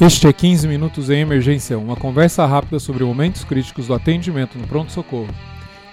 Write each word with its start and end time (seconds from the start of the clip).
Este 0.00 0.26
é 0.26 0.32
15 0.32 0.66
Minutos 0.66 1.10
em 1.10 1.20
Emergência, 1.20 1.78
uma 1.78 1.94
conversa 1.94 2.46
rápida 2.46 2.80
sobre 2.80 3.04
momentos 3.04 3.44
críticos 3.44 3.86
do 3.86 3.92
atendimento 3.92 4.56
no 4.56 4.66
pronto-socorro. 4.66 5.28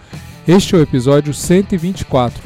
Este 0.48 0.74
é 0.74 0.78
o 0.78 0.82
episódio 0.82 1.34
124 1.34 2.42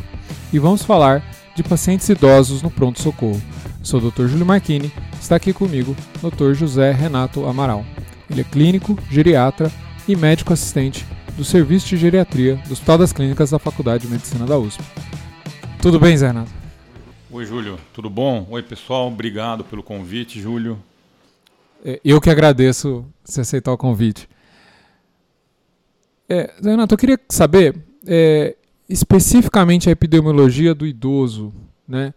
e 0.52 0.58
vamos 0.58 0.82
falar 0.82 1.24
de 1.54 1.62
pacientes 1.62 2.10
idosos 2.10 2.64
no 2.64 2.72
pronto-socorro. 2.72 3.40
Sou 3.84 4.02
o 4.02 4.10
Dr. 4.10 4.26
Júlio 4.26 4.48
Marchini, 4.48 4.92
está 5.22 5.36
aqui 5.36 5.54
comigo 5.54 5.96
Dr. 6.24 6.56
José 6.56 6.92
Renato 6.92 7.46
Amaral. 7.46 7.86
Ele 8.30 8.42
é 8.42 8.44
clínico, 8.44 8.98
geriatra 9.10 9.72
e 10.08 10.16
médico 10.16 10.54
assistente 10.54 11.06
do 11.36 11.44
Serviço 11.44 11.88
de 11.88 11.98
Geriatria 11.98 12.58
do 12.68 12.74
Hospital 12.74 13.00
das 13.00 13.12
Clínicas 13.12 13.50
da 13.50 13.58
Faculdade 13.58 14.06
de 14.06 14.12
Medicina 14.12 14.46
da 14.46 14.58
USP. 14.58 14.84
Tudo 15.82 16.00
bem, 16.00 16.16
Zé 16.16 16.28
Renato? 16.28 16.52
Oi, 17.32 17.46
Júlio. 17.46 17.80
Tudo 17.94 18.10
bom? 18.10 18.46
Oi, 18.52 18.62
pessoal. 18.62 19.08
Obrigado 19.08 19.64
pelo 19.64 19.82
convite, 19.82 20.40
Júlio. 20.40 20.78
É, 21.84 22.00
eu 22.04 22.20
que 22.22 22.30
agradeço 22.30 23.06
você 23.24 23.42
aceitar 23.42 23.72
o 23.72 23.78
convite. 23.78 24.30
É, 26.28 26.54
Zé 26.62 26.70
Renato, 26.72 26.94
eu 26.94 26.98
queria 27.00 27.20
saber 27.30 27.76
é, 28.06 28.56
especificamente 28.88 29.90
a 29.90 29.92
epidemiologia 29.92 30.76
do 30.76 30.86
idoso, 30.86 31.52
né? 31.88 32.14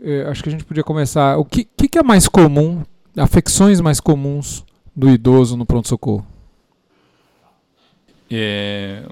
É, 0.00 0.22
acho 0.28 0.42
que 0.42 0.48
a 0.50 0.52
gente 0.52 0.64
podia 0.64 0.84
começar. 0.84 1.36
O 1.38 1.44
que, 1.44 1.64
que, 1.64 1.88
que 1.88 1.98
é 1.98 2.02
mais 2.02 2.28
comum, 2.28 2.84
afecções 3.16 3.80
mais 3.80 3.98
comuns 3.98 4.64
do 4.98 5.08
idoso 5.08 5.56
no 5.56 5.64
pronto-socorro? 5.64 6.26
É, 8.28 9.04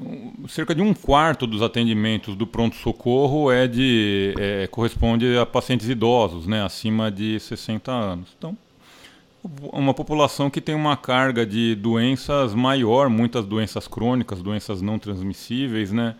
cerca 0.48 0.74
de 0.74 0.82
um 0.82 0.92
quarto 0.92 1.46
dos 1.46 1.62
atendimentos 1.62 2.34
do 2.34 2.44
pronto-socorro 2.44 3.52
é 3.52 3.68
de 3.68 4.34
é, 4.36 4.66
corresponde 4.66 5.38
a 5.38 5.46
pacientes 5.46 5.88
idosos, 5.88 6.44
né, 6.46 6.62
acima 6.62 7.08
de 7.08 7.38
60 7.38 7.92
anos. 7.92 8.34
Então, 8.36 8.58
uma 9.72 9.94
população 9.94 10.50
que 10.50 10.60
tem 10.60 10.74
uma 10.74 10.96
carga 10.96 11.46
de 11.46 11.76
doenças 11.76 12.52
maior, 12.52 13.08
muitas 13.08 13.46
doenças 13.46 13.86
crônicas, 13.86 14.42
doenças 14.42 14.82
não 14.82 14.98
transmissíveis, 14.98 15.92
né? 15.92 16.16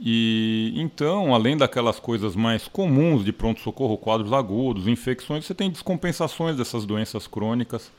E 0.00 0.72
então, 0.76 1.34
além 1.34 1.56
daquelas 1.56 1.98
coisas 1.98 2.36
mais 2.36 2.68
comuns 2.68 3.24
de 3.24 3.32
pronto-socorro, 3.32 3.98
quadros 3.98 4.32
agudos, 4.32 4.86
infecções, 4.86 5.44
você 5.44 5.54
tem 5.54 5.68
descompensações 5.68 6.56
dessas 6.56 6.86
doenças 6.86 7.26
crônicas 7.26 7.90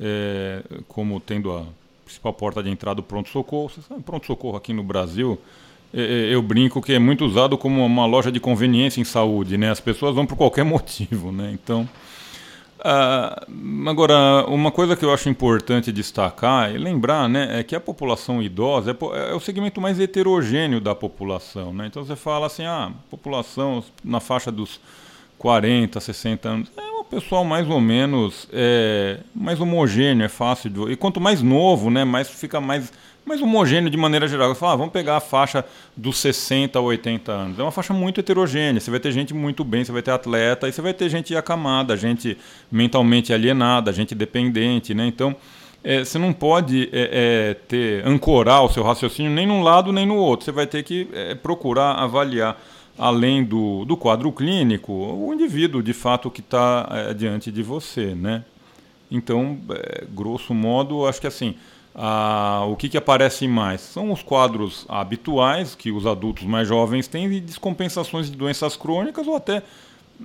é, 0.00 0.62
como 0.88 1.20
tendo 1.20 1.52
a 1.52 1.64
principal 2.04 2.32
porta 2.32 2.62
de 2.62 2.70
entrada 2.70 2.96
do 2.96 3.02
pronto-socorro. 3.02 3.70
Pronto-socorro 4.04 4.56
aqui 4.56 4.72
no 4.72 4.82
Brasil, 4.82 5.38
é, 5.92 6.00
é, 6.00 6.34
eu 6.34 6.42
brinco 6.42 6.80
que 6.80 6.92
é 6.92 6.98
muito 6.98 7.24
usado 7.24 7.58
como 7.58 7.84
uma 7.84 8.06
loja 8.06 8.32
de 8.32 8.40
conveniência 8.40 9.00
em 9.00 9.04
saúde, 9.04 9.58
né? 9.58 9.70
As 9.70 9.80
pessoas 9.80 10.14
vão 10.14 10.24
por 10.24 10.36
qualquer 10.36 10.64
motivo, 10.64 11.30
né? 11.30 11.50
Então, 11.52 11.88
ah, 12.82 13.44
agora, 13.86 14.46
uma 14.46 14.70
coisa 14.70 14.96
que 14.96 15.04
eu 15.04 15.12
acho 15.12 15.28
importante 15.28 15.92
destacar 15.92 16.74
e 16.74 16.78
lembrar, 16.78 17.28
né, 17.28 17.60
é 17.60 17.62
que 17.62 17.76
a 17.76 17.80
população 17.80 18.42
idosa 18.42 18.92
é, 18.92 19.30
é, 19.32 19.34
o 19.34 19.40
segmento 19.40 19.80
mais 19.80 20.00
heterogêneo 20.00 20.80
da 20.80 20.94
população, 20.94 21.74
né? 21.74 21.86
Então 21.86 22.04
você 22.04 22.16
fala 22.16 22.46
assim, 22.46 22.64
ah, 22.64 22.90
população 23.10 23.84
na 24.02 24.18
faixa 24.18 24.50
dos 24.50 24.80
40, 25.38 26.00
60 26.00 26.48
anos, 26.48 26.72
é 26.76 26.99
pessoal 27.10 27.44
mais 27.44 27.68
ou 27.68 27.80
menos 27.80 28.46
é, 28.52 29.18
mais 29.34 29.60
homogêneo, 29.60 30.24
é 30.24 30.28
fácil 30.28 30.70
de. 30.70 30.92
E 30.92 30.96
quanto 30.96 31.20
mais 31.20 31.42
novo, 31.42 31.90
né, 31.90 32.04
mais 32.04 32.30
fica 32.30 32.60
mais, 32.60 32.92
mais 33.26 33.42
homogêneo 33.42 33.90
de 33.90 33.96
maneira 33.96 34.28
geral. 34.28 34.48
Eu 34.48 34.54
falo, 34.54 34.72
ah, 34.72 34.76
vamos 34.76 34.92
pegar 34.92 35.16
a 35.16 35.20
faixa 35.20 35.64
dos 35.96 36.18
60 36.18 36.78
a 36.78 36.82
80 36.82 37.32
anos. 37.32 37.58
É 37.58 37.62
uma 37.62 37.72
faixa 37.72 37.92
muito 37.92 38.20
heterogênea. 38.20 38.80
Você 38.80 38.90
vai 38.90 39.00
ter 39.00 39.10
gente 39.10 39.34
muito 39.34 39.64
bem, 39.64 39.84
você 39.84 39.90
vai 39.90 40.02
ter 40.02 40.12
atleta, 40.12 40.68
e 40.68 40.72
você 40.72 40.80
vai 40.80 40.94
ter 40.94 41.08
gente 41.08 41.34
acamada, 41.36 41.96
gente 41.96 42.38
mentalmente 42.70 43.32
alienada, 43.32 43.92
gente 43.92 44.14
dependente, 44.14 44.94
né? 44.94 45.06
Então. 45.06 45.34
É, 45.82 46.04
você 46.04 46.18
não 46.18 46.30
pode 46.30 46.90
é, 46.92 47.08
é, 47.52 47.54
ter 47.54 48.06
ancorar 48.06 48.62
o 48.62 48.68
seu 48.68 48.82
raciocínio 48.82 49.32
nem 49.32 49.46
num 49.46 49.62
lado 49.62 49.90
nem 49.94 50.04
no 50.04 50.14
outro. 50.14 50.44
Você 50.44 50.52
vai 50.52 50.66
ter 50.66 50.82
que 50.82 51.08
é, 51.10 51.34
procurar 51.34 51.92
avaliar 51.92 52.60
além 52.98 53.44
do, 53.44 53.84
do 53.84 53.96
quadro 53.96 54.30
clínico, 54.32 54.92
o 54.92 55.32
indivíduo 55.32 55.82
de 55.82 55.92
fato 55.92 56.30
que 56.30 56.40
está 56.40 56.88
é, 56.90 57.14
diante 57.14 57.50
de 57.50 57.62
você, 57.62 58.14
né? 58.14 58.44
Então, 59.10 59.58
é, 59.70 60.04
grosso 60.08 60.54
modo, 60.54 61.06
acho 61.06 61.20
que 61.20 61.26
assim, 61.26 61.56
a, 61.94 62.64
o 62.68 62.76
que, 62.76 62.88
que 62.88 62.96
aparece 62.96 63.48
mais? 63.48 63.80
São 63.80 64.12
os 64.12 64.22
quadros 64.22 64.86
habituais 64.88 65.74
que 65.74 65.90
os 65.90 66.06
adultos 66.06 66.44
mais 66.44 66.68
jovens 66.68 67.08
têm 67.08 67.28
de 67.28 67.40
descompensações 67.40 68.30
de 68.30 68.36
doenças 68.36 68.76
crônicas 68.76 69.26
ou 69.26 69.34
até 69.34 69.62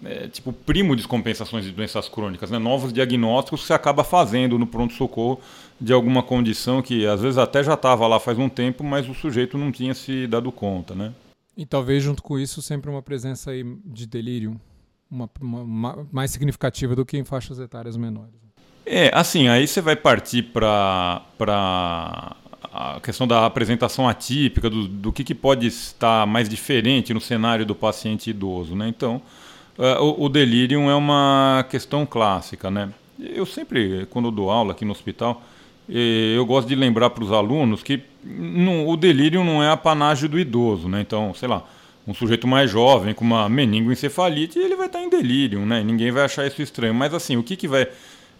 é, 0.04 0.28
tipo 0.28 0.52
primo 0.52 0.96
descompensações 0.96 1.66
de 1.66 1.72
doenças 1.72 2.10
crônicas, 2.10 2.52
né? 2.52 2.60
novos 2.60 2.92
diagnósticos 2.92 3.62
que 3.62 3.68
você 3.68 3.74
acaba 3.74 4.04
fazendo 4.04 4.60
no 4.60 4.68
pronto-socorro 4.68 5.40
de 5.80 5.94
alguma 5.94 6.22
condição 6.22 6.82
que 6.82 7.06
às 7.08 7.22
vezes 7.22 7.38
até 7.38 7.64
já 7.64 7.74
estava 7.74 8.06
lá 8.08 8.20
faz 8.20 8.38
um 8.38 8.50
tempo, 8.50 8.84
mas 8.84 9.10
o 9.10 9.14
sujeito 9.14 9.58
não 9.58 9.72
tinha 9.72 9.94
se 9.94 10.28
dado 10.28 10.52
conta, 10.52 10.94
né? 10.94 11.12
E 11.58 11.66
talvez 11.66 12.04
junto 12.04 12.22
com 12.22 12.38
isso 12.38 12.62
sempre 12.62 12.90
uma 12.90 13.02
presença 13.02 13.52
aí 13.52 13.64
de 13.86 14.06
delírio 14.06 14.60
uma, 15.10 15.30
uma, 15.40 15.62
uma, 15.62 16.08
mais 16.12 16.32
significativa 16.32 16.96
do 16.96 17.06
que 17.06 17.18
em 17.18 17.24
faixas 17.24 17.60
etárias 17.60 17.96
menores. 17.96 18.34
É, 18.86 19.10
assim, 19.14 19.48
aí 19.48 19.68
você 19.68 19.82
vai 19.82 19.96
partir 19.96 20.44
para 20.44 21.24
a 22.72 23.00
questão 23.02 23.28
da 23.28 23.46
apresentação 23.46 24.08
atípica, 24.08 24.70
do, 24.70 24.88
do 24.88 25.12
que, 25.12 25.24
que 25.24 25.34
pode 25.34 25.66
estar 25.66 26.28
mais 26.28 26.48
diferente 26.48 27.14
no 27.14 27.22
cenário 27.22 27.66
do 27.66 27.74
paciente 27.74 28.30
idoso. 28.30 28.76
Né? 28.76 28.88
Então, 28.88 29.22
uh, 29.78 30.04
o, 30.04 30.26
o 30.26 30.30
delírio 30.30 30.80
é 30.90 30.96
uma 30.96 31.66
questão 31.70 32.06
clássica. 32.06 32.70
Né? 32.70 32.92
Eu 33.20 33.46
sempre, 33.46 34.06
quando 34.10 34.30
dou 34.30 34.52
aula 34.52 34.74
aqui 34.74 34.86
no 34.86 34.92
hospital, 34.92 35.42
eu 35.88 36.46
gosto 36.46 36.68
de 36.68 36.76
lembrar 36.76 37.12
para 37.12 37.24
os 37.24 37.32
alunos 37.32 37.84
que 37.84 38.02
não, 38.24 38.88
o 38.88 38.98
delírio 38.98 39.44
não 39.44 39.64
é 39.64 39.70
apanágio 39.70 40.28
do 40.28 40.40
idoso, 40.40 40.90
né? 40.90 41.02
Então, 41.02 41.34
sei 41.34 41.48
lá, 41.48 41.64
um 42.08 42.14
sujeito 42.14 42.48
mais 42.48 42.70
jovem 42.70 43.14
com 43.14 43.24
uma 43.24 43.48
meningoencefalite, 43.48 44.58
ele 44.58 44.76
vai 44.76 44.88
estar 44.88 45.02
em 45.02 45.10
delírio, 45.10 45.66
né? 45.66 45.84
Ninguém 45.84 46.12
vai 46.12 46.24
achar 46.24 46.46
isso 46.46 46.62
estranho. 46.62 46.94
Mas 46.94 47.14
assim, 47.14 47.38
o 47.38 47.44
que, 47.44 47.56
que 47.56 47.68
vai 47.68 47.88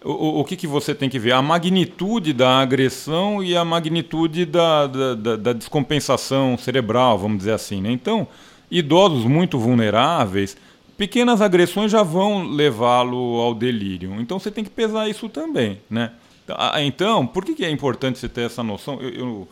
o, 0.04 0.40
o 0.40 0.44
que, 0.44 0.56
que 0.56 0.66
você 0.66 0.94
tem 0.94 1.08
que 1.08 1.18
ver? 1.18 1.32
A 1.32 1.42
magnitude 1.42 2.32
da 2.32 2.60
agressão 2.60 3.42
e 3.42 3.56
a 3.56 3.64
magnitude 3.64 4.46
da, 4.46 4.86
da, 4.86 5.14
da, 5.14 5.36
da 5.36 5.52
descompensação 5.52 6.56
cerebral, 6.56 7.18
vamos 7.18 7.38
dizer 7.38 7.52
assim. 7.52 7.80
Né? 7.80 7.90
Então, 7.90 8.28
idosos 8.70 9.24
muito 9.24 9.58
vulneráveis, 9.58 10.56
pequenas 10.96 11.40
agressões 11.40 11.90
já 11.90 12.02
vão 12.02 12.44
levá-lo 12.44 13.40
ao 13.40 13.54
delírio. 13.54 14.20
Então 14.20 14.38
você 14.38 14.50
tem 14.50 14.64
que 14.64 14.70
pesar 14.70 15.08
isso 15.08 15.28
também. 15.28 15.80
Né? 15.90 16.12
Ah, 16.48 16.82
então, 16.82 17.26
por 17.26 17.44
que, 17.44 17.64
é 17.64 17.70
importante 17.70 18.18
você 18.18 18.28
ter 18.28 18.42
essa 18.42 18.62
noção? 18.62 19.00
Eu, 19.00 19.10
eu, 19.10 19.48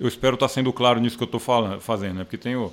eu 0.00 0.08
espero 0.08 0.34
estar 0.34 0.48
sendo 0.48 0.72
claro 0.72 1.00
nisso 1.00 1.16
que 1.16 1.22
eu 1.22 1.38
estou 1.38 1.40
fazendo, 1.80 2.16
né? 2.16 2.24
porque 2.24 2.36
tem 2.36 2.56
o, 2.56 2.72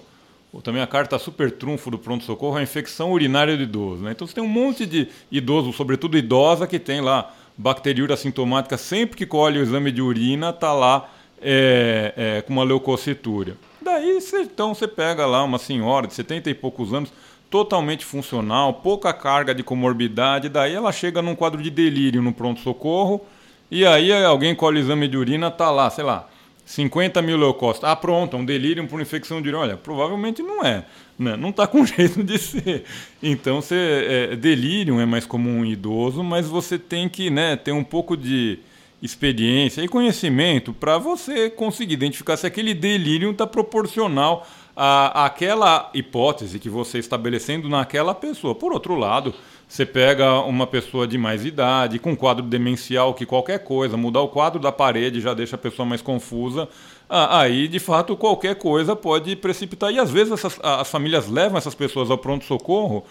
também 0.64 0.82
a 0.82 0.88
carta 0.88 1.18
super 1.18 1.52
trunfo 1.52 1.90
do 1.90 1.98
pronto-socorro, 1.98 2.58
a 2.58 2.64
infecção 2.64 3.12
urinária 3.12 3.56
do 3.56 3.64
idoso. 3.64 4.04
Né? 4.04 4.12
Então 4.12 4.28
você 4.28 4.34
tem 4.34 4.44
um 4.44 4.48
monte 4.48 4.86
de 4.86 5.08
idoso, 5.32 5.72
sobretudo 5.72 6.18
idosa, 6.18 6.68
que 6.68 6.78
tem 6.78 7.00
lá 7.00 7.34
bacteriúria 7.58 8.16
assintomática, 8.16 8.78
sempre 8.78 9.16
que 9.16 9.26
colhe 9.26 9.60
o 9.60 9.62
exame 9.62 9.92
de 9.92 10.02
urina, 10.02 10.50
está 10.50 10.74
lá 10.74 11.10
é, 11.42 12.14
é, 12.16 12.42
com 12.42 12.54
uma 12.54 12.64
leucocitúria. 12.64 13.56
Daí, 13.82 14.20
você, 14.20 14.42
então, 14.42 14.74
você 14.74 14.88
pega 14.88 15.26
lá 15.26 15.44
uma 15.44 15.58
senhora 15.58 16.08
de 16.08 16.14
70 16.14 16.50
e 16.50 16.54
poucos 16.54 16.94
anos, 16.94 17.12
totalmente 17.50 18.06
funcional, 18.06 18.76
pouca 18.76 19.12
carga 19.12 19.54
de 19.54 19.64
comorbidade, 19.64 20.48
daí 20.48 20.74
ela 20.74 20.92
chega 20.92 21.22
num 21.22 21.36
quadro 21.36 21.62
de 21.62 21.70
delírio 21.70 22.22
no 22.22 22.32
pronto-socorro, 22.32 23.26
e 23.72 23.86
aí 23.86 24.12
alguém 24.12 24.54
colhe 24.54 24.80
o 24.80 24.82
exame 24.82 25.08
de 25.08 25.18
urina, 25.18 25.50
tá 25.50 25.72
lá, 25.72 25.90
sei 25.90 26.04
lá, 26.04 26.28
50 26.66 27.22
mil 27.22 27.38
leucócitos. 27.38 27.90
Ah, 27.90 27.96
pronto, 27.96 28.36
um 28.36 28.46
delírio 28.46 28.86
por 28.88 29.02
infecção 29.02 29.42
de 29.42 29.48
urina. 29.48 29.64
Olha, 29.64 29.78
provavelmente 29.78 30.44
não 30.44 30.64
é. 30.64 30.86
Né? 31.18 31.38
Não 31.38 31.50
está 31.50 31.66
com 31.68 31.86
jeito 31.86 32.22
de 32.24 32.38
ser. 32.38 32.84
Então, 33.24 33.62
você, 33.62 34.30
é, 34.32 34.36
delírio 34.36 35.00
é 35.00 35.06
mais 35.06 35.26
comum 35.26 35.64
em 35.64 35.72
idoso, 35.72 36.24
mas 36.24 36.48
você 36.48 36.78
tem 36.78 37.08
que 37.08 37.30
né, 37.30 37.56
ter 37.56 37.72
um 37.72 37.84
pouco 37.84 38.18
de 38.18 38.60
experiência 39.02 39.82
e 39.82 39.88
conhecimento 39.88 40.74
para 40.74 40.98
você 40.98 41.50
conseguir 41.50 41.96
identificar 41.96 42.38
se 42.38 42.46
aquele 42.46 42.74
delírio 42.74 43.32
está 43.32 43.48
proporcional 43.48 44.48
à, 44.76 45.26
àquela 45.26 45.90
hipótese 45.94 46.60
que 46.60 46.70
você 46.70 47.00
estabelecendo 47.00 47.70
naquela 47.70 48.14
pessoa. 48.14 48.56
Por 48.56 48.74
outro 48.74 48.96
lado, 48.96 49.34
você 49.68 49.86
pega 49.86 50.40
uma 50.42 50.68
pessoa 50.68 51.08
de 51.08 51.18
mais 51.18 51.46
idade, 51.46 51.98
com 51.98 52.16
quadro 52.16 52.46
demencial, 52.46 53.14
que 53.14 53.26
qualquer 53.26 53.60
coisa, 53.60 53.96
mudar 53.96 54.22
o 54.22 54.28
quadro 54.28 54.60
da 54.60 54.72
parede 54.72 55.22
já 55.22 55.34
deixa 55.34 55.56
a 55.56 55.60
pessoa 55.60 55.86
mais 55.86 56.02
confusa. 56.02 56.68
Aí, 57.10 57.68
de 57.68 57.80
fato, 57.80 58.16
qualquer 58.16 58.56
coisa 58.56 58.96
pode 58.96 59.36
precipitar. 59.36 59.92
E 59.92 60.00
às 60.00 60.10
vezes 60.12 60.34
essas, 60.34 60.60
as 60.62 60.90
famílias 60.90 61.30
levam 61.30 61.58
essas 61.58 61.76
pessoas 61.76 62.12
ao 62.12 62.18
pronto-socorro 62.18 63.06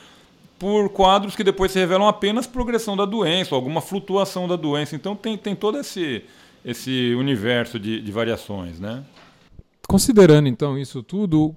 por 0.58 0.90
quadros 0.90 1.34
que 1.34 1.42
depois 1.42 1.72
se 1.72 1.78
revelam 1.78 2.06
apenas 2.06 2.46
progressão 2.46 2.94
da 2.94 3.06
doença, 3.06 3.54
alguma 3.54 3.80
flutuação 3.80 4.46
da 4.46 4.56
doença. 4.56 4.94
Então 4.94 5.16
tem, 5.16 5.38
tem 5.38 5.56
todo 5.56 5.78
esse, 5.78 6.22
esse 6.62 7.14
universo 7.14 7.78
de, 7.78 8.02
de 8.02 8.12
variações, 8.12 8.78
né? 8.78 9.02
Considerando 9.90 10.46
então 10.46 10.78
isso 10.78 11.02
tudo, 11.02 11.52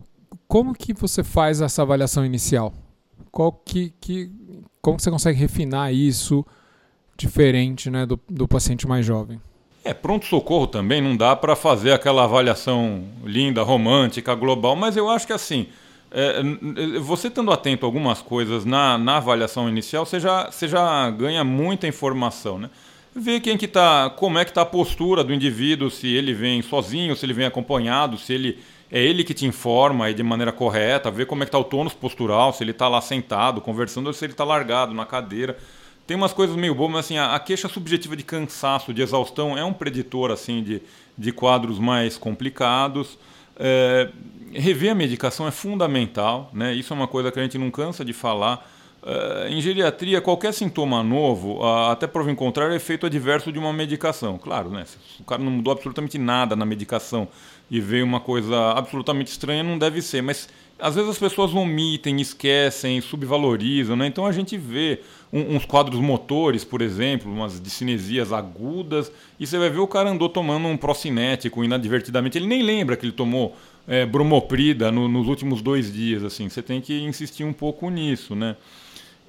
como 0.47 0.73
que 0.73 0.91
você 0.91 1.23
faz 1.23 1.61
essa 1.61 1.83
avaliação 1.83 2.25
inicial? 2.25 2.73
Qual 3.31 3.51
que, 3.51 3.93
que, 4.01 4.31
como 4.81 4.97
que 4.97 5.03
você 5.03 5.11
consegue 5.11 5.37
refinar 5.37 5.93
isso 5.93 6.43
diferente 7.15 7.91
né, 7.91 8.07
do, 8.07 8.19
do 8.27 8.47
paciente 8.47 8.87
mais 8.87 9.05
jovem? 9.05 9.39
É, 9.83 9.93
pronto-socorro 9.93 10.65
também 10.65 10.99
não 10.99 11.15
dá 11.15 11.35
para 11.35 11.55
fazer 11.55 11.91
aquela 11.91 12.23
avaliação 12.23 13.03
linda, 13.23 13.61
romântica, 13.61 14.33
global, 14.33 14.75
mas 14.75 14.97
eu 14.97 15.11
acho 15.11 15.27
que 15.27 15.33
assim, 15.33 15.67
é, 16.09 16.41
você 17.01 17.27
estando 17.27 17.51
atento 17.51 17.85
a 17.85 17.87
algumas 17.87 18.19
coisas 18.19 18.65
na, 18.65 18.97
na 18.97 19.17
avaliação 19.17 19.69
inicial, 19.69 20.07
você 20.07 20.19
já, 20.19 20.49
você 20.49 20.67
já 20.67 21.07
ganha 21.11 21.43
muita 21.43 21.85
informação, 21.85 22.57
né? 22.57 22.71
Ver 23.15 23.39
quem 23.41 23.57
que 23.57 23.67
tá, 23.67 24.09
como 24.09 24.39
é 24.39 24.45
que 24.45 24.51
está 24.51 24.63
a 24.63 24.65
postura 24.65 25.23
do 25.23 25.33
indivíduo, 25.33 25.91
se 25.91 26.07
ele 26.07 26.33
vem 26.33 26.61
sozinho, 26.63 27.15
se 27.15 27.25
ele 27.25 27.33
vem 27.33 27.45
acompanhado, 27.45 28.17
se 28.17 28.33
ele 28.33 28.59
é 28.91 29.01
ele 29.01 29.23
que 29.23 29.33
te 29.33 29.45
informa 29.45 30.05
aí 30.05 30.13
de 30.13 30.21
maneira 30.21 30.51
correta, 30.51 31.09
ver 31.09 31.25
como 31.25 31.43
é 31.43 31.45
que 31.45 31.49
está 31.49 31.57
o 31.57 31.63
tônus 31.63 31.93
postural, 31.93 32.53
se 32.53 32.63
ele 32.63 32.71
está 32.71 32.87
lá 32.87 33.01
sentado, 33.01 33.61
conversando, 33.61 34.07
ou 34.07 34.13
se 34.13 34.25
ele 34.25 34.33
está 34.33 34.43
largado 34.43 34.93
na 34.93 35.05
cadeira. 35.05 35.57
Tem 36.05 36.17
umas 36.17 36.33
coisas 36.33 36.55
meio 36.55 36.75
bobas, 36.75 36.91
mas 36.91 37.05
assim, 37.05 37.17
a, 37.17 37.33
a, 37.33 37.39
queixa 37.39 37.69
subjetiva 37.69 38.15
de 38.15 38.23
cansaço, 38.23 38.93
de 38.93 39.01
exaustão, 39.01 39.57
é 39.57 39.63
um 39.63 39.73
preditor 39.73 40.31
assim 40.31 40.61
de, 40.61 40.81
de 41.17 41.31
quadros 41.31 41.79
mais 41.79 42.17
complicados. 42.17 43.17
É, 43.57 44.09
rever 44.51 44.91
a 44.91 44.95
medicação 44.95 45.47
é 45.47 45.51
fundamental, 45.51 46.51
né? 46.53 46.73
isso 46.73 46.93
é 46.93 46.95
uma 46.95 47.07
coisa 47.07 47.31
que 47.31 47.39
a 47.39 47.43
gente 47.43 47.57
não 47.57 47.71
cansa 47.71 48.03
de 48.03 48.13
falar. 48.13 48.69
É, 49.05 49.49
em 49.49 49.59
geriatria, 49.59 50.21
qualquer 50.21 50.53
sintoma 50.53 51.03
novo, 51.03 51.61
até 51.63 52.07
prova 52.07 52.31
em 52.31 52.35
contrário, 52.35 52.73
é 52.73 52.77
efeito 52.77 53.05
adverso 53.05 53.51
de 53.51 53.59
uma 53.59 53.73
medicação. 53.73 54.37
Claro, 54.37 54.69
né? 54.69 54.85
se 54.85 54.97
o 55.21 55.25
cara 55.25 55.43
não 55.43 55.51
mudou 55.51 55.73
absolutamente 55.73 56.17
nada 56.17 56.55
na 56.55 56.65
medicação 56.65 57.27
e 57.69 57.81
veio 57.81 58.05
uma 58.05 58.21
coisa 58.21 58.71
absolutamente 58.71 59.31
estranha, 59.31 59.61
não 59.61 59.77
deve 59.77 60.01
ser. 60.01 60.21
Mas 60.21 60.47
às 60.79 60.95
vezes 60.95 61.11
as 61.11 61.17
pessoas 61.17 61.53
omitem, 61.53 62.19
esquecem, 62.19 62.99
subvalorizam, 62.99 63.95
né? 63.95 64.07
Então 64.07 64.25
a 64.25 64.31
gente 64.31 64.57
vê 64.57 64.99
um, 65.31 65.55
uns 65.55 65.65
quadros 65.65 65.99
motores, 65.99 66.63
por 66.63 66.81
exemplo, 66.81 67.31
umas 67.31 67.61
discinesias 67.61 68.33
agudas, 68.33 69.11
e 69.39 69.47
você 69.47 69.57
vai 69.57 69.69
ver 69.69 69.79
o 69.79 69.87
cara 69.87 70.09
andou 70.09 70.29
tomando 70.29 70.67
um 70.67 70.77
procinético 70.77 71.63
inadvertidamente, 71.63 72.37
ele 72.37 72.47
nem 72.47 72.61
lembra 72.61 72.97
que 72.97 73.05
ele 73.05 73.13
tomou 73.13 73.55
é, 73.87 74.05
bromoprida 74.05 74.91
no, 74.91 75.07
nos 75.07 75.27
últimos 75.27 75.61
dois 75.61 75.91
dias, 75.91 76.23
assim. 76.23 76.49
Você 76.49 76.61
tem 76.61 76.81
que 76.81 77.01
insistir 77.01 77.43
um 77.43 77.53
pouco 77.53 77.89
nisso, 77.89 78.35
né? 78.35 78.55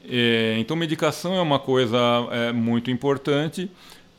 É, 0.06 0.56
então 0.58 0.76
medicação 0.76 1.35
é 1.35 1.41
uma 1.41 1.58
coisa 1.58 1.99
é, 2.31 2.52
muito 2.52 2.91
importante. 2.91 3.70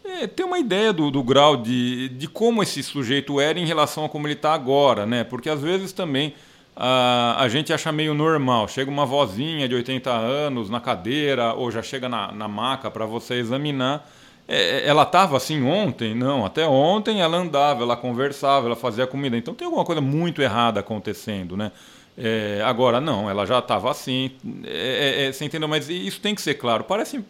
É, 0.04 0.28
ter 0.28 0.44
uma 0.44 0.60
ideia 0.60 0.94
do, 0.94 1.10
do 1.10 1.24
grau 1.24 1.58
de, 1.58 2.10
de 2.10 2.28
como 2.28 2.62
esse 2.62 2.82
sujeito 2.84 3.40
era 3.40 3.60
em 3.60 3.66
relação 3.66 4.06
a 4.06 4.10
como 4.10 4.28
ele 4.28 4.34
está 4.34 4.54
agora, 4.54 5.06
né? 5.06 5.24
Porque 5.24 5.50
às 5.50 5.62
vezes 5.62 5.92
também 5.92 6.34
a, 6.76 7.36
a 7.40 7.48
gente 7.48 7.72
acha 7.72 7.92
meio 7.92 8.14
normal. 8.14 8.68
Chega 8.68 8.92
uma 8.92 9.06
vozinha 9.06 9.68
de 9.68 9.76
80 9.76 10.12
anos 10.12 10.70
na 10.70 10.82
cadeira 10.82 11.54
ou 11.54 11.72
já 11.72 11.82
chega 11.82 12.10
na, 12.10 12.32
na 12.32 12.48
maca 12.48 12.92
para 12.92 13.06
você 13.06 13.36
examinar. 13.36 14.08
É, 14.48 14.88
ela 14.88 15.04
estava 15.04 15.38
assim 15.38 15.64
ontem? 15.64 16.14
Não, 16.14 16.46
até 16.46 16.68
ontem 16.68 17.22
ela 17.22 17.38
andava, 17.38 17.84
ela 17.84 17.96
conversava, 17.96 18.68
ela 18.68 18.76
fazia 18.76 19.08
comida. 19.08 19.38
Então 19.38 19.54
tem 19.54 19.66
alguma 19.66 19.86
coisa 19.86 20.02
muito 20.02 20.42
errada 20.42 20.80
acontecendo, 20.82 21.56
né? 21.56 21.72
É, 22.18 22.62
agora, 22.64 23.02
não, 23.02 23.30
ela 23.30 23.46
já 23.46 23.60
estava 23.60 23.90
assim. 23.90 24.32
É, 24.64 25.24
é, 25.24 25.26
é, 25.26 25.32
você 25.32 25.46
entendeu? 25.46 25.68
Mas 25.68 25.90
isso 25.90 26.20
tem 26.22 26.36
que 26.36 26.42
ser 26.42 26.56
claro. 26.56 26.84
Parece, 26.84 27.24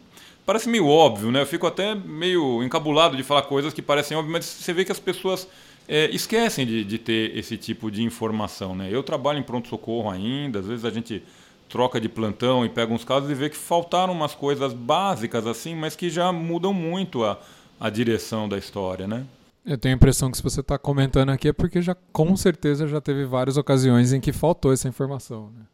parece 0.44 0.68
meio 0.68 0.88
óbvio, 0.88 1.30
né? 1.32 1.42
Eu 1.42 1.46
fico 1.46 1.66
até 1.66 1.94
meio 1.94 2.62
encabulado 2.62 3.16
de 3.16 3.22
falar 3.22 3.42
coisas 3.42 3.72
que 3.72 3.82
parecem 3.82 4.16
óbvias, 4.16 4.32
mas 4.32 4.44
você 4.44 4.72
vê 4.72 4.84
que 4.84 4.92
as 4.92 5.00
pessoas 5.00 5.48
é, 5.88 6.10
esquecem 6.10 6.66
de, 6.66 6.84
de, 6.84 6.98
ter 6.98 7.36
esse 7.36 7.56
tipo 7.56 7.90
de 7.90 8.02
informação. 8.02 8.74
Né? 8.74 8.88
Eu 8.90 9.02
trabalho 9.02 9.38
em 9.38 9.42
pronto-socorro 9.42 10.10
ainda, 10.10 10.58
às 10.58 10.66
vezes 10.66 10.84
a 10.84 10.90
gente 10.90 11.22
troca 11.68 12.00
de 12.00 12.08
plantão 12.08 12.64
e 12.64 12.68
pega 12.68 12.92
uns 12.92 13.04
casos 13.04 13.30
e 13.30 13.34
vê 13.34 13.50
que 13.50 13.56
faltaram 13.56 14.12
umas 14.12 14.34
coisas 14.34 14.72
básicas 14.72 15.46
assim, 15.46 15.74
mas 15.74 15.96
que 15.96 16.08
já 16.08 16.30
mudam 16.32 16.72
muito 16.72 17.24
a, 17.24 17.38
a 17.78 17.90
direção 17.90 18.48
da 18.48 18.56
história, 18.56 19.06
né? 19.06 19.24
Eu 19.64 19.76
tenho 19.76 19.94
a 19.94 19.96
impressão 19.96 20.30
que 20.30 20.36
se 20.36 20.42
você 20.42 20.60
está 20.60 20.78
comentando 20.78 21.30
aqui 21.30 21.48
é 21.48 21.52
porque 21.52 21.82
já 21.82 21.96
com 22.12 22.36
certeza 22.36 22.86
já 22.86 23.00
teve 23.00 23.24
várias 23.24 23.56
ocasiões 23.56 24.12
em 24.12 24.20
que 24.20 24.32
faltou 24.32 24.72
essa 24.72 24.88
informação. 24.88 25.50
Né? 25.56 25.64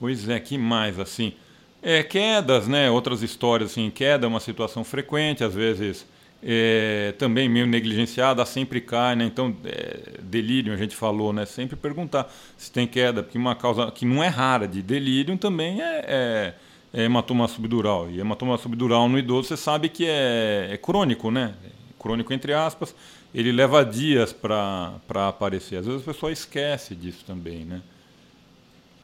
Pois 0.00 0.28
é, 0.28 0.40
que 0.40 0.58
mais 0.58 0.98
assim? 0.98 1.34
É, 1.80 2.02
quedas, 2.02 2.66
né? 2.66 2.90
Outras 2.90 3.22
histórias 3.22 3.70
assim, 3.70 3.90
queda 3.90 4.26
é 4.26 4.28
uma 4.28 4.40
situação 4.40 4.82
frequente, 4.82 5.44
às 5.44 5.54
vezes 5.54 6.04
é, 6.42 7.14
também 7.18 7.48
meio 7.48 7.66
negligenciada, 7.66 8.44
sempre 8.46 8.80
cai, 8.80 9.16
né? 9.16 9.24
Então, 9.24 9.54
é, 9.64 10.20
delírio, 10.22 10.72
a 10.72 10.76
gente 10.76 10.94
falou, 10.94 11.32
né? 11.32 11.44
Sempre 11.44 11.76
perguntar 11.76 12.32
se 12.56 12.70
tem 12.70 12.86
queda, 12.86 13.22
porque 13.22 13.36
uma 13.36 13.56
causa 13.56 13.90
que 13.90 14.04
não 14.04 14.22
é 14.22 14.28
rara 14.28 14.68
de 14.68 14.80
delírio 14.82 15.36
também 15.36 15.82
é, 15.82 16.04
é, 16.06 16.54
é 16.92 17.04
hematoma 17.04 17.48
subdural. 17.48 18.08
E 18.10 18.20
hematoma 18.20 18.56
subdural 18.56 19.08
no 19.08 19.18
idoso, 19.18 19.48
você 19.48 19.56
sabe 19.56 19.88
que 19.88 20.06
é, 20.06 20.68
é 20.70 20.76
crônico, 20.76 21.30
né? 21.30 21.54
Crônico 21.98 22.32
entre 22.32 22.52
aspas, 22.52 22.94
ele 23.34 23.50
leva 23.50 23.84
dias 23.84 24.32
para 24.32 25.00
aparecer. 25.28 25.76
Às 25.76 25.86
vezes 25.86 26.02
a 26.02 26.04
pessoa 26.04 26.30
esquece 26.30 26.94
disso 26.94 27.24
também, 27.26 27.64
né? 27.64 27.82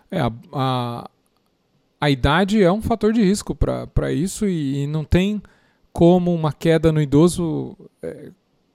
É, 0.09 0.21
a, 0.21 0.33
a, 0.53 1.11
a 2.01 2.11
idade 2.11 2.63
é 2.63 2.71
um 2.71 2.81
fator 2.81 3.13
de 3.13 3.23
risco 3.25 3.57
para 3.57 4.13
isso 4.13 4.47
e, 4.47 4.85
e 4.85 4.87
não 4.87 5.03
tem 5.03 5.43
como 5.95 6.35
uma 6.35 6.53
queda 6.53 6.91
no 6.91 7.01
idoso, 7.01 7.79
é, 8.03 8.31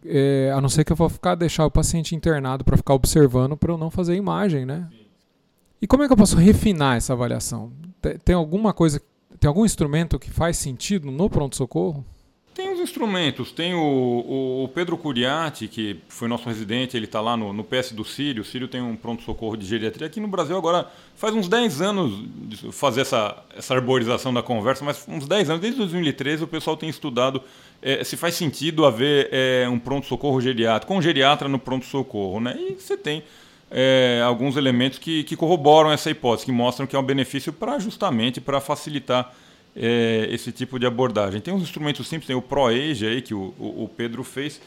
é, 0.06 0.54
a 0.56 0.62
não 0.62 0.70
ser 0.70 0.86
que 0.86 0.94
eu 0.94 0.96
vou 0.96 1.10
ficar 1.10 1.36
deixar 1.36 1.66
o 1.66 1.72
paciente 1.72 2.16
internado 2.16 2.64
para 2.64 2.78
ficar 2.78 2.94
observando 2.94 3.58
para 3.58 3.74
eu 3.74 3.78
não 3.78 3.92
fazer 3.92 4.16
imagem, 4.16 4.66
né? 4.66 4.88
E 5.82 5.86
como 5.86 6.02
é 6.02 6.08
que 6.08 6.14
eu 6.14 6.18
posso 6.18 6.38
refinar 6.38 6.96
essa 6.96 7.12
avaliação? 7.12 7.74
Tem 8.24 8.34
alguma 8.34 8.74
coisa, 8.74 9.02
tem 9.38 9.50
algum 9.50 9.66
instrumento 9.66 10.18
que 10.18 10.32
faz 10.32 10.58
sentido 10.58 11.12
no 11.12 11.30
pronto 11.30 11.58
socorro? 11.58 12.06
Tem 12.60 12.74
os 12.74 12.82
instrumentos, 12.82 13.54
tem 13.54 13.74
o, 13.74 13.80
o, 13.80 14.64
o 14.66 14.68
Pedro 14.68 14.98
Curiati, 14.98 15.66
que 15.66 16.02
foi 16.10 16.28
nosso 16.28 16.46
residente, 16.46 16.98
ele 16.98 17.06
está 17.06 17.22
lá 17.22 17.38
no, 17.38 17.54
no 17.54 17.64
PS 17.64 17.94
do 17.94 18.04
Sírio. 18.04 18.42
O 18.42 18.46
Sírio 18.46 18.68
tem 18.68 18.82
um 18.82 18.98
pronto-socorro 18.98 19.56
de 19.56 19.66
geriatria. 19.66 20.08
Aqui 20.08 20.20
no 20.20 20.28
Brasil 20.28 20.58
agora 20.58 20.92
faz 21.16 21.34
uns 21.34 21.48
10 21.48 21.82
anos 21.82 22.22
de 22.50 22.70
fazer 22.74 23.00
essa, 23.00 23.42
essa 23.56 23.74
arborização 23.74 24.34
da 24.34 24.44
conversa, 24.44 24.84
mas 24.84 25.06
uns 25.08 25.26
10 25.26 25.52
anos, 25.52 25.62
desde 25.62 25.80
2013 25.80 26.44
o 26.44 26.48
pessoal 26.48 26.76
tem 26.76 26.90
estudado 26.90 27.42
é, 27.82 28.04
se 28.04 28.18
faz 28.18 28.36
sentido 28.36 28.86
haver 28.86 29.30
é, 29.32 29.66
um 29.70 29.80
pronto-socorro 29.80 30.42
geriátrico, 30.42 30.92
com 30.92 31.00
um 31.00 31.02
geriatra 31.02 31.48
no 31.48 31.60
pronto-socorro. 31.60 32.42
Né? 32.42 32.58
E 32.60 32.74
você 32.74 32.98
tem 32.98 33.24
é, 33.72 34.22
alguns 34.26 34.58
elementos 34.58 35.00
que, 35.00 35.24
que 35.24 35.38
corroboram 35.38 35.94
essa 35.94 36.10
hipótese, 36.10 36.46
que 36.46 36.52
mostram 36.52 36.86
que 36.86 36.94
é 36.94 37.00
um 37.00 37.04
benefício 37.04 37.54
para 37.54 37.80
justamente 37.80 38.42
para 38.42 38.60
facilitar 38.60 39.34
é, 39.76 40.28
esse 40.32 40.52
tipo 40.52 40.80
de 40.80 40.86
abordagem. 40.86 41.42
Tem 41.42 41.54
uns 41.54 41.64
instrumentos 41.64 42.08
simples, 42.08 42.28
tem 42.28 42.36
o 42.36 42.42
ProAge 42.42 43.06
aí 43.06 43.22
que 43.22 43.34
o, 43.34 43.54
o, 43.60 43.84
o 43.84 43.92
Pedro 43.96 44.24
fez, 44.24 44.62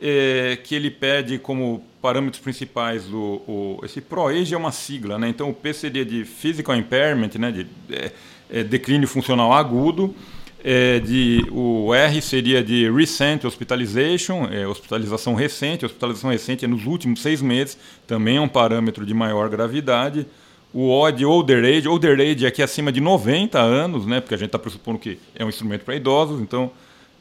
é, 0.00 0.58
que 0.62 0.74
ele 0.74 0.90
pede 0.90 1.38
como 1.38 1.82
parâmetros 2.00 2.40
principais 2.40 3.04
do 3.04 3.42
o, 3.46 3.80
esse 3.82 4.00
ProAge 4.00 4.54
é 4.54 4.56
uma 4.56 4.72
sigla, 4.72 5.18
né? 5.18 5.28
Então 5.28 5.50
o 5.50 5.54
P 5.54 5.72
seria 5.72 6.04
de 6.04 6.24
physical 6.24 6.76
impairment, 6.76 7.30
né? 7.38 7.50
De 7.50 7.66
é, 7.90 8.12
é 8.50 8.64
declínio 8.64 9.08
funcional 9.08 9.52
agudo. 9.52 10.14
É, 10.62 10.98
de, 10.98 11.46
o 11.52 11.94
R 11.94 12.20
seria 12.20 12.64
de 12.64 12.90
recent 12.90 13.44
hospitalization, 13.44 14.48
é, 14.50 14.66
hospitalização 14.66 15.34
recente. 15.34 15.86
Hospitalização 15.86 16.30
recente 16.30 16.64
é 16.64 16.68
nos 16.68 16.84
últimos 16.84 17.22
seis 17.22 17.40
meses, 17.40 17.78
também 18.06 18.38
é 18.38 18.40
um 18.40 18.48
parâmetro 18.48 19.06
de 19.06 19.14
maior 19.14 19.48
gravidade 19.48 20.26
o 20.72 20.90
O 20.90 21.10
de 21.10 21.24
Older 21.24 21.64
Age. 21.64 21.88
Older 21.88 22.20
Age 22.20 22.44
é 22.44 22.48
aqui 22.48 22.62
acima 22.62 22.92
de 22.92 23.00
90 23.00 23.58
anos, 23.58 24.06
né? 24.06 24.20
Porque 24.20 24.34
a 24.34 24.38
gente 24.38 24.48
está 24.48 24.58
pressupondo 24.58 24.98
que 24.98 25.18
é 25.34 25.44
um 25.44 25.48
instrumento 25.48 25.84
para 25.84 25.94
idosos, 25.96 26.40
então 26.40 26.70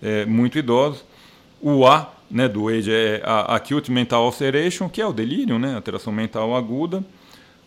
é 0.02 0.26
muito 0.26 0.58
idosos. 0.58 1.04
O 1.62 1.86
A 1.88 2.14
né, 2.30 2.48
do 2.48 2.68
Age 2.68 2.92
é 2.92 3.22
a 3.24 3.56
Acute 3.56 3.92
Mental 3.92 4.26
Ulceration, 4.26 4.90
que 4.90 5.02
é 5.02 5.08
o 5.08 5.14
delírio, 5.14 5.58
né? 5.58 5.76
Alteração 5.76 6.12
mental 6.12 6.56
aguda. 6.56 7.04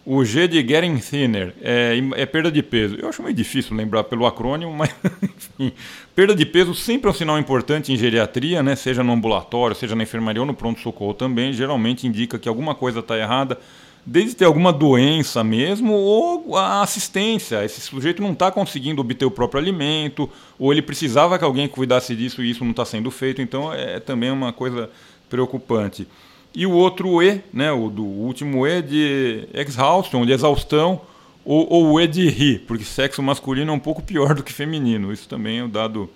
O 0.05 0.25
G 0.25 0.49
de 0.49 0.67
Getting 0.67 0.97
Thinner 0.97 1.55
é, 1.61 1.99
é, 2.17 2.27
perda 2.27 2.51
de 2.51 2.63
peso. 2.63 2.97
Eu 2.97 3.09
acho 3.09 3.23
meio 3.23 3.35
difícil 3.35 3.77
lembrar 3.77 4.05
pelo 4.05 4.27
acrônimo, 4.27 4.73
mas 4.75 4.95
enfim. 5.23 5.73
Perda 6.15 6.35
de 6.35 6.47
peso 6.47 6.75
sempre 6.75 7.09
é 7.09 7.11
um 7.11 7.15
sinal 7.15 7.39
importante 7.39 7.93
em 7.93 7.97
geriatria, 7.97 8.63
né? 8.63 8.75
seja 8.77 9.03
no 9.03 9.13
ambulatório, 9.13 9.77
seja 9.77 9.95
na 9.95 10.03
enfermaria 10.03 10.41
ou 10.41 10.47
no 10.47 10.55
pronto-socorro 10.55 11.15
também. 11.15 11.53
Geralmente 11.53 12.07
indica 12.07 12.39
que 12.39 12.49
alguma 12.49 12.75
coisa 12.75 13.01
está 13.01 13.17
errada 13.19 13.59
desde 14.05 14.35
ter 14.35 14.45
alguma 14.45 14.73
doença 14.73 15.45
mesmo 15.45 15.93
ou 15.93 16.57
a 16.57 16.83
assistência. 16.83 17.65
Esse 17.65 17.81
sujeito 17.81 18.23
não 18.23 18.33
está 18.33 18.51
conseguindo 18.51 19.01
obter 19.01 19.25
o 19.25 19.31
próprio 19.31 19.61
alimento, 19.61 20.29
ou 20.59 20.73
ele 20.73 20.83
precisava 20.83 21.39
que 21.39 21.45
alguém 21.45 21.69
cuidasse 21.69 22.15
disso 22.17 22.43
e 22.43 22.51
isso 22.51 22.65
não 22.65 22.71
está 22.71 22.85
sendo 22.85 23.11
feito, 23.11 23.41
então 23.43 23.73
é 23.73 24.01
também 24.01 24.31
uma 24.31 24.53
coisa 24.53 24.91
preocupante. 25.29 26.07
E 26.55 26.67
o 26.67 26.73
outro 26.73 27.23
E, 27.23 27.41
né, 27.53 27.71
o 27.71 27.89
do 27.89 28.05
último 28.05 28.67
E 28.67 28.83
de 28.83 29.49
exhaustion, 29.55 30.27
de 30.27 30.33
exaustão, 30.33 31.01
ou, 31.45 31.67
ou 31.73 31.93
o 31.93 32.01
E 32.01 32.07
de 32.07 32.29
ri, 32.29 32.59
porque 32.59 32.85
sexo 32.85 33.23
masculino 33.23 33.71
é 33.71 33.75
um 33.75 33.79
pouco 33.79 34.03
pior 34.03 34.35
do 34.35 34.43
que 34.43 34.53
feminino. 34.53 35.13
Isso 35.13 35.29
também 35.29 35.59
é 35.59 35.65
o 35.65 35.69
dado 35.69 36.11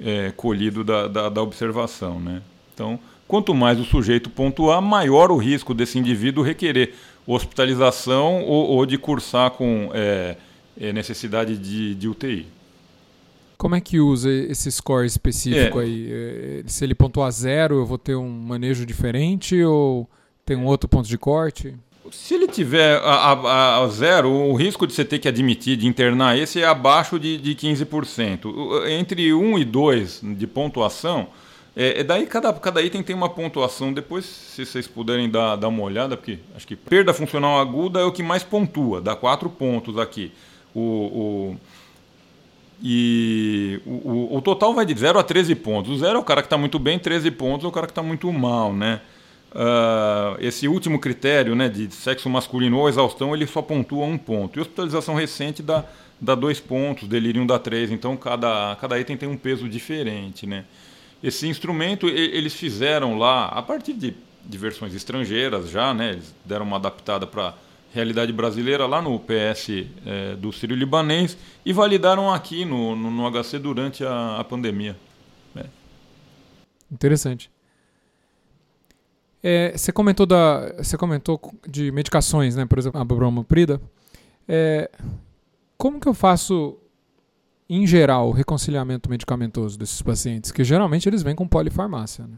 é, 0.00 0.32
colhido 0.36 0.84
da, 0.84 1.08
da, 1.08 1.28
da 1.28 1.42
observação. 1.42 2.20
Né? 2.20 2.40
Então, 2.72 2.98
quanto 3.26 3.52
mais 3.52 3.80
o 3.80 3.84
sujeito 3.84 4.30
pontuar, 4.30 4.80
maior 4.80 5.32
o 5.32 5.36
risco 5.36 5.74
desse 5.74 5.98
indivíduo 5.98 6.44
requerer 6.44 6.94
hospitalização 7.32 8.42
ou, 8.44 8.68
ou 8.70 8.86
de 8.86 8.98
cursar 8.98 9.50
com 9.52 9.90
é, 9.92 10.36
é, 10.80 10.92
necessidade 10.92 11.56
de, 11.56 11.94
de 11.94 12.08
UTI. 12.08 12.46
Como 13.56 13.74
é 13.74 13.80
que 13.80 14.00
usa 14.00 14.30
esse 14.30 14.72
score 14.72 15.06
específico 15.06 15.80
é. 15.80 15.84
aí? 15.84 16.08
É, 16.10 16.62
se 16.66 16.82
ele 16.82 16.94
pontuar 16.94 17.30
zero, 17.30 17.76
eu 17.76 17.86
vou 17.86 17.98
ter 17.98 18.14
um 18.14 18.28
manejo 18.28 18.86
diferente 18.86 19.62
ou 19.62 20.08
tem 20.46 20.56
um 20.56 20.64
outro 20.64 20.88
ponto 20.88 21.06
de 21.06 21.18
corte? 21.18 21.74
Se 22.10 22.34
ele 22.34 22.48
tiver 22.48 22.96
a, 22.96 23.32
a, 23.32 23.84
a, 23.84 23.88
zero, 23.88 24.30
o 24.30 24.54
risco 24.54 24.86
de 24.86 24.92
você 24.92 25.04
ter 25.04 25.18
que 25.18 25.28
admitir, 25.28 25.76
de 25.76 25.86
internar 25.86 26.36
esse 26.36 26.60
é 26.60 26.66
abaixo 26.66 27.20
de, 27.20 27.36
de 27.36 27.54
15%. 27.54 28.88
Entre 28.88 29.32
1 29.32 29.58
e 29.58 29.64
2 29.64 30.20
de 30.36 30.46
pontuação, 30.46 31.28
é, 31.76 32.00
é, 32.00 32.04
daí 32.04 32.26
cada, 32.26 32.52
cada 32.52 32.82
item 32.82 33.02
tem 33.02 33.14
uma 33.14 33.28
pontuação. 33.28 33.92
Depois, 33.92 34.24
se 34.24 34.66
vocês 34.66 34.86
puderem 34.86 35.30
dar, 35.30 35.56
dar 35.56 35.68
uma 35.68 35.82
olhada, 35.82 36.16
porque 36.16 36.38
acho 36.56 36.66
que 36.66 36.76
perda 36.76 37.14
funcional 37.14 37.60
aguda 37.60 38.00
é 38.00 38.04
o 38.04 38.12
que 38.12 38.22
mais 38.22 38.42
pontua, 38.42 39.00
dá 39.00 39.14
4 39.14 39.48
pontos 39.50 39.98
aqui. 39.98 40.32
O, 40.74 40.80
o 40.80 41.56
e 42.82 43.80
o, 43.84 43.90
o, 43.90 44.36
o, 44.36 44.42
total 44.42 44.72
vai 44.72 44.86
de 44.86 44.98
0 44.98 45.18
a 45.18 45.22
13 45.22 45.54
pontos. 45.54 45.92
O 45.92 45.98
0 45.98 46.16
é 46.16 46.18
o 46.18 46.24
cara 46.24 46.40
que 46.40 46.46
está 46.46 46.56
muito 46.56 46.78
bem, 46.78 46.98
13 46.98 47.30
pontos 47.30 47.64
é 47.64 47.68
o 47.68 47.72
cara 47.72 47.86
que 47.86 47.92
está 47.92 48.02
muito 48.02 48.32
mal, 48.32 48.72
né? 48.72 49.02
Uh, 49.52 50.38
esse 50.38 50.66
último 50.66 50.98
critério 50.98 51.56
né, 51.56 51.68
de 51.68 51.92
sexo 51.92 52.30
masculino 52.30 52.78
ou 52.78 52.88
exaustão, 52.88 53.34
ele 53.34 53.46
só 53.46 53.60
pontua 53.60 54.06
um 54.06 54.16
ponto. 54.16 54.58
E 54.58 54.62
hospitalização 54.62 55.14
recente 55.14 55.62
dá, 55.62 55.84
dá 56.20 56.34
dois 56.34 56.58
pontos, 56.58 57.06
delírio 57.06 57.44
dá 57.46 57.58
três. 57.58 57.90
Então 57.90 58.16
cada, 58.16 58.76
cada 58.80 58.98
item 58.98 59.16
tem 59.16 59.28
um 59.28 59.36
peso 59.36 59.68
diferente, 59.68 60.46
né? 60.46 60.64
Esse 61.22 61.46
instrumento 61.46 62.08
eles 62.08 62.54
fizeram 62.54 63.18
lá, 63.18 63.46
a 63.46 63.62
partir 63.62 63.92
de, 63.92 64.14
de 64.44 64.58
versões 64.58 64.94
estrangeiras 64.94 65.70
já, 65.70 65.92
né? 65.92 66.12
Eles 66.12 66.34
deram 66.44 66.64
uma 66.64 66.76
adaptada 66.76 67.26
para 67.26 67.54
realidade 67.92 68.32
brasileira 68.32 68.86
lá 68.86 69.02
no 69.02 69.18
PS 69.18 69.68
é, 70.06 70.36
do 70.36 70.52
Sírio 70.52 70.76
Libanês 70.76 71.36
e 71.64 71.72
validaram 71.72 72.32
aqui 72.32 72.64
no, 72.64 72.94
no, 72.94 73.10
no 73.10 73.30
HC 73.30 73.58
durante 73.58 74.04
a, 74.04 74.38
a 74.38 74.44
pandemia. 74.44 74.96
É. 75.56 75.66
Interessante. 76.90 77.50
É, 79.42 79.76
você 79.76 79.90
comentou 79.90 80.26
da, 80.26 80.72
você 80.78 80.96
comentou 80.96 81.40
de 81.66 81.90
medicações, 81.90 82.56
né? 82.56 82.66
Por 82.66 82.78
exemplo, 82.78 83.00
a 83.00 83.04
bromoprida. 83.04 83.80
É, 84.46 84.90
como 85.76 85.98
que 85.98 86.06
eu 86.06 86.14
faço, 86.14 86.76
em 87.70 87.86
geral, 87.86 88.28
o 88.28 88.32
reconciliamento 88.32 89.08
medicamentoso 89.08 89.78
desses 89.78 90.02
pacientes? 90.02 90.50
Que 90.50 90.64
geralmente 90.64 91.08
eles 91.08 91.22
vêm 91.22 91.36
com 91.36 91.46
polifarmácia, 91.46 92.26
né? 92.26 92.36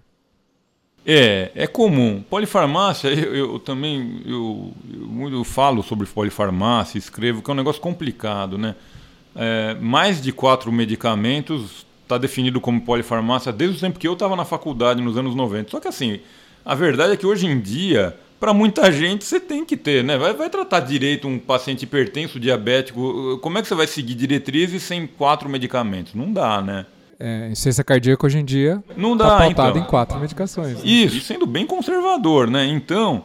É, 1.06 1.50
é 1.54 1.66
comum. 1.66 2.22
Polifarmácia, 2.28 3.08
eu, 3.08 3.34
eu 3.34 3.58
também 3.58 4.22
eu, 4.24 4.72
eu, 4.92 5.30
eu, 5.30 5.42
falo 5.42 5.82
sobre 5.82 6.06
polifarmácia, 6.06 6.98
escrevo, 6.98 7.42
que 7.42 7.50
é 7.50 7.54
um 7.54 7.56
negócio 7.56 7.80
complicado, 7.80 8.56
né? 8.56 8.76
É, 9.34 9.74
mais 9.80 10.20
de 10.20 10.30
quatro 10.32 10.70
medicamentos 10.70 11.86
está 12.02 12.18
definido 12.18 12.60
como 12.60 12.80
polifarmácia 12.82 13.50
desde 13.50 13.78
o 13.78 13.80
tempo 13.80 13.98
que 13.98 14.06
eu 14.06 14.12
estava 14.12 14.36
na 14.36 14.44
faculdade, 14.44 15.00
nos 15.00 15.16
anos 15.16 15.34
90. 15.34 15.70
Só 15.70 15.80
que 15.80 15.88
assim, 15.88 16.20
a 16.64 16.74
verdade 16.74 17.14
é 17.14 17.16
que 17.16 17.26
hoje 17.26 17.46
em 17.46 17.58
dia, 17.58 18.14
para 18.42 18.52
muita 18.52 18.90
gente, 18.90 19.24
você 19.24 19.38
tem 19.38 19.64
que 19.64 19.76
ter, 19.76 20.02
né? 20.02 20.18
Vai, 20.18 20.34
vai 20.34 20.50
tratar 20.50 20.80
direito 20.80 21.28
um 21.28 21.38
paciente 21.38 21.84
hipertenso, 21.84 22.40
diabético. 22.40 23.38
Como 23.40 23.56
é 23.56 23.62
que 23.62 23.68
você 23.68 23.74
vai 23.76 23.86
seguir 23.86 24.16
diretrizes 24.16 24.82
sem 24.82 25.06
quatro 25.06 25.48
medicamentos? 25.48 26.12
Não 26.12 26.32
dá, 26.32 26.60
né? 26.60 26.86
é, 27.22 27.46
insuficiência 27.46 27.84
cardíaca 27.84 28.26
hoje 28.26 28.38
em 28.38 28.44
dia 28.44 28.82
não 28.96 29.16
dá, 29.16 29.28
tá 29.28 29.38
pautado 29.38 29.70
então. 29.70 29.82
em 29.82 29.84
quatro 29.84 30.18
medicações. 30.18 30.78
Né? 30.78 30.80
Isso, 30.84 31.20
sendo 31.20 31.46
bem 31.46 31.64
conservador, 31.64 32.50
né? 32.50 32.66
Então, 32.66 33.22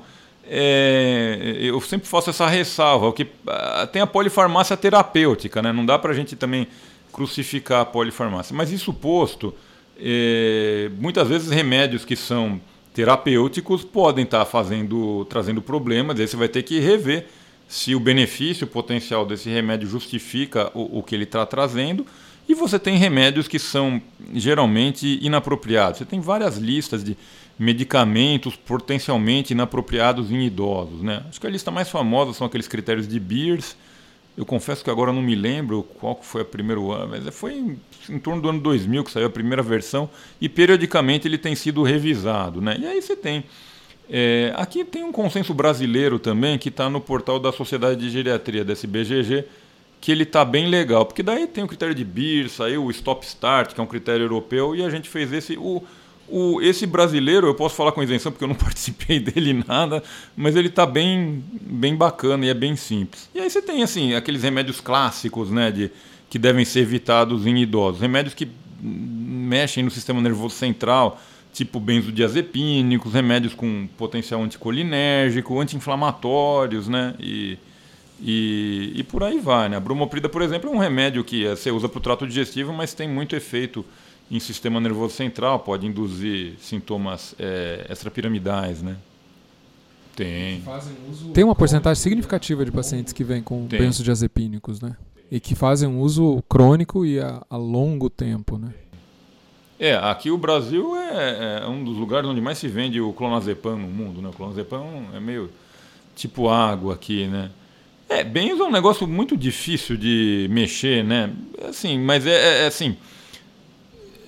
é, 0.48 1.58
eu 1.60 1.82
sempre 1.82 2.08
faço 2.08 2.30
essa 2.30 2.46
ressalva, 2.46 3.12
que 3.12 3.26
ah, 3.48 3.90
tem 3.92 4.00
a 4.00 4.06
polifarmácia 4.06 4.78
terapêutica, 4.78 5.64
né? 5.64 5.74
Não 5.74 5.84
dá 5.84 5.98
para 5.98 6.12
a 6.12 6.14
gente 6.14 6.36
também 6.36 6.68
crucificar 7.12 7.82
a 7.82 7.86
polifarmácia. 7.86 8.56
Mas 8.56 8.72
isso 8.72 8.94
posto, 8.94 9.52
é, 10.00 10.92
muitas 11.00 11.28
vezes 11.28 11.50
remédios 11.50 12.06
que 12.06 12.16
são 12.16 12.62
terapêuticos 12.98 13.84
podem 13.84 14.24
estar 14.24 14.39
tá 14.39 14.46
fazendo, 14.46 15.24
trazendo 15.25 15.62
problemas, 15.62 16.20
aí 16.20 16.27
você 16.27 16.36
vai 16.36 16.48
ter 16.48 16.63
que 16.63 16.80
rever 16.80 17.27
se 17.68 17.94
o 17.94 18.00
benefício 18.00 18.66
potencial 18.66 19.24
desse 19.24 19.51
remédio 19.51 19.88
justifica 19.88 20.72
o, 20.74 20.98
o 20.98 21.04
que 21.04 21.13
ele 21.13 21.25
está 21.25 21.46
trazendo 21.46 22.08
e 22.50 22.56
você 22.56 22.80
tem 22.80 22.98
remédios 22.98 23.48
que 23.48 23.60
são 23.60 24.01
geralmente 24.34 25.20
inapropriados. 25.22 26.00
Você 26.00 26.06
tem 26.06 26.20
várias 26.20 26.58
listas 26.58 27.04
de 27.04 27.16
medicamentos 27.60 28.56
potencialmente 28.56 29.54
inapropriados 29.54 30.32
em 30.32 30.44
idosos. 30.44 31.04
Né? 31.04 31.22
Acho 31.30 31.39
que 31.39 31.46
a 31.46 31.51
lista 31.51 31.70
mais 31.70 31.89
famosa 31.89 32.34
são 32.34 32.48
aqueles 32.48 32.68
critérios 32.68 33.08
de 33.08 33.20
Beers. 33.20 33.77
Eu 34.38 34.46
confesso 34.46 34.84
que 34.84 34.89
agora 34.91 35.12
não 35.12 35.22
me 35.22 35.34
lembro 35.34 35.82
qual 36.00 36.20
foi 36.22 36.44
o 36.44 36.46
primeiro 36.46 36.91
ano, 36.91 37.08
mas 37.10 37.36
foi 37.36 37.56
em, 37.56 37.79
em, 38.08 38.20
torno 38.20 38.39
do 38.39 38.50
ano 38.50 38.60
2000 38.60 39.03
que 39.03 39.10
saiu 39.10 39.25
a 39.25 39.32
primeira 39.32 39.63
versão 39.63 40.08
e 40.39 40.48
periodicamente 40.48 41.27
ele 41.27 41.39
tem 41.39 41.56
sido 41.56 41.82
revisado. 41.82 42.62
Né? 42.62 42.77
E 42.79 42.86
aí 42.86 43.01
você 43.01 43.15
tem. 43.15 43.44
É, 44.08 44.53
aqui 44.56 44.86
tem 44.86 45.03
um 45.03 45.12
consenso 45.12 45.56
brasileiro 45.56 46.20
também 46.20 46.58
que 46.60 46.70
está 46.70 46.88
no 46.88 47.01
portal 47.01 47.39
da 47.39 47.51
Sociedade 47.51 48.00
de 48.00 48.12
Geriatria, 48.12 48.63
desse 48.63 48.86
BGG, 48.86 49.44
que 50.00 50.12
ele 50.12 50.22
está 50.22 50.46
bem 50.46 50.67
legal. 50.70 51.03
Porque 51.03 51.24
daí 51.24 51.48
tem 51.48 51.63
o 51.63 51.67
critério 51.67 51.96
de 51.96 52.06
BIR, 52.06 52.48
saiu 52.48 52.86
o 52.86 52.91
Stop 52.91 53.25
Start, 53.25 53.74
que 53.74 53.79
é 53.79 53.84
um 53.84 53.88
critério 53.88 54.24
europeu, 54.24 54.75
e 54.75 54.84
a 54.84 54.89
gente 54.91 55.10
fez 55.10 55.34
esse. 55.34 55.58
O, 55.58 55.84
o, 56.28 56.62
esse 56.62 56.86
brasileiro, 56.86 57.48
eu 57.48 57.56
posso 57.56 57.76
falar 57.76 57.92
com 57.92 58.04
isenção 58.04 58.32
porque 58.32 58.44
eu 58.44 58.48
não 58.48 58.56
participei 58.58 59.20
dele 59.20 59.64
nada, 59.68 60.04
mas 60.36 60.56
ele 60.56 60.68
está 60.68 60.86
bem, 60.86 61.44
bem 61.62 61.96
bacana 61.96 62.46
e 62.46 62.50
é 62.50 62.54
bem 62.54 62.76
simples. 62.76 63.30
E 63.34 63.40
aí 63.40 63.50
você 63.50 63.62
tem 63.62 63.84
assim 63.84 64.14
aqueles 64.14 64.44
remédios 64.44 64.82
clássicos, 64.82 65.50
né, 65.50 65.72
de, 65.72 65.92
que 66.30 66.38
devem 66.38 66.66
ser 66.66 66.82
evitados 66.82 67.46
em 67.46 67.58
idosos, 67.58 68.02
remédios 68.02 68.34
que 68.34 68.48
mexem 68.82 69.84
no 69.84 69.90
sistema 69.90 70.22
nervoso 70.22 70.56
central, 70.56 71.20
tipo 71.54 71.80
benzodiazepínicos, 71.80 73.14
remédios 73.14 73.54
com 73.54 73.88
potencial 73.98 74.44
anticolinérgico, 74.44 75.60
anti-inflamatórios, 75.60 76.88
né, 76.88 77.16
e 77.20 77.58
e, 78.20 78.94
e 78.96 79.04
por 79.04 79.24
aí 79.24 79.40
vai. 79.40 79.70
Né? 79.70 79.78
A 79.78 79.80
bromoprida, 79.80 80.28
por 80.28 80.42
exemplo, 80.42 80.70
é 80.70 80.74
um 80.74 80.80
remédio 80.80 81.24
que 81.24 81.46
eh, 81.46 81.56
você 81.56 81.72
usa 81.72 81.88
para 81.88 82.00
o 82.00 82.02
trato 82.02 82.28
digestivo, 82.28 82.74
mas 82.74 82.94
tem 82.94 83.08
muito 83.08 83.36
efeito 83.36 83.86
em 84.30 84.40
sistema 84.40 84.80
nervoso 84.80 85.14
central, 85.16 85.60
pode 85.60 85.86
induzir 85.86 86.56
sintomas 86.60 87.34
é, 87.40 87.88
extrapiramidais, 87.90 88.82
né? 88.82 88.98
Tem. 90.16 90.64
Tem 91.34 91.44
uma 91.44 91.56
porcentagem 91.56 92.02
significativa 92.02 92.66
de 92.66 92.72
pacientes 92.72 93.14
que 93.14 93.24
vêm 93.24 93.42
com 93.42 93.68
Tem. 93.68 93.80
benzodiazepínicos, 93.80 94.82
né? 94.82 94.98
E 95.30 95.40
que 95.40 95.54
fazem 95.54 95.88
um 95.88 96.00
uso 96.00 96.44
crônico 96.50 97.06
e 97.06 97.20
a, 97.20 97.46
a 97.50 97.56
longo 97.56 98.10
tempo, 98.10 98.58
né? 98.58 98.74
É, 99.80 99.94
aqui 99.96 100.32
o 100.32 100.38
Brasil 100.38 100.96
é, 100.96 101.62
é, 101.62 101.68
um 101.68 101.84
dos 101.84 101.98
lugares 101.98 102.28
onde 102.28 102.42
mais 102.42 102.58
se 102.58 102.68
vende 102.68 103.00
o 103.00 103.14
clonazepam 103.14 103.78
no 103.78 103.88
mundo, 103.88 104.22
né? 104.22 104.30
O 104.30 104.34
clonazepam 104.34 105.06
é 105.14 105.20
meio 105.20 105.52
tipo 106.16 106.50
água 106.50 106.96
aqui, 106.96 107.28
né? 107.28 107.52
É, 108.10 108.24
benzo 108.24 108.64
é 108.64 108.66
um 108.66 108.72
negócio 108.72 109.08
muito 109.08 109.38
difícil 109.38 109.96
de 109.96 110.48
mexer, 110.50 111.04
né? 111.04 111.32
Assim, 111.70 112.00
mas 112.00 112.26
é, 112.26 112.32
é, 112.32 112.64
é 112.64 112.68
assim. 112.68 112.98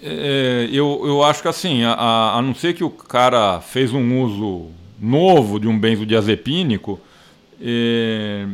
É, 0.02 0.70
eu, 0.72 1.02
eu 1.06 1.24
acho 1.24 1.42
que 1.42 1.48
assim, 1.48 1.84
a, 1.84 2.36
a 2.36 2.42
não 2.42 2.56
ser 2.56 2.74
que 2.74 2.84
o 2.84 2.90
cara 2.90 3.60
fez 3.60 3.94
um 3.94 4.22
uso 4.22 4.68
novo 5.00 5.60
de 5.60 5.68
um 5.68 5.78
benzodiazepínico, 5.78 7.00
é, 7.62 8.46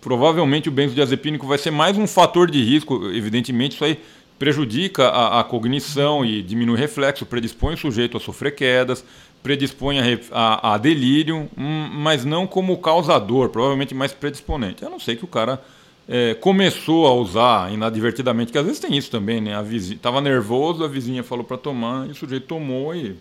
provavelmente 0.00 0.68
o 0.68 0.72
benzodiazepínico 0.72 1.46
vai 1.46 1.58
ser 1.58 1.70
mais 1.70 1.96
um 1.96 2.06
fator 2.06 2.50
de 2.50 2.62
risco. 2.62 3.10
Evidentemente, 3.10 3.74
isso 3.74 3.84
aí 3.84 3.98
prejudica 4.38 5.08
a, 5.08 5.40
a 5.40 5.44
cognição 5.44 6.24
e 6.24 6.42
diminui 6.42 6.74
o 6.74 6.78
reflexo, 6.78 7.24
predispõe 7.24 7.74
o 7.74 7.78
sujeito 7.78 8.16
a 8.16 8.20
sofrer 8.20 8.54
quedas, 8.54 9.04
predispõe 9.42 9.98
a, 10.00 10.04
a, 10.32 10.74
a 10.74 10.78
delírio, 10.78 11.48
hum, 11.56 11.88
mas 11.92 12.24
não 12.24 12.46
como 12.46 12.76
causador, 12.78 13.48
provavelmente 13.48 13.94
mais 13.94 14.12
predisponente. 14.12 14.84
A 14.84 14.90
não 14.90 14.98
ser 14.98 15.16
que 15.16 15.24
o 15.24 15.28
cara 15.28 15.62
é, 16.08 16.34
começou 16.34 17.06
a 17.06 17.14
usar 17.14 17.72
inadvertidamente, 17.72 18.52
que 18.52 18.58
às 18.58 18.64
vezes 18.64 18.80
tem 18.80 18.96
isso 18.96 19.10
também, 19.10 19.40
né? 19.40 19.54
A 19.54 19.62
vizinha 19.62 19.96
estava 19.96 20.20
nervoso, 20.20 20.84
a 20.84 20.88
vizinha 20.88 21.22
falou 21.22 21.44
para 21.44 21.58
tomar 21.58 22.06
e 22.06 22.10
o 22.10 22.14
sujeito 22.14 22.46
tomou 22.46 22.94
e 22.94 23.16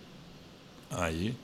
aí 0.91 1.35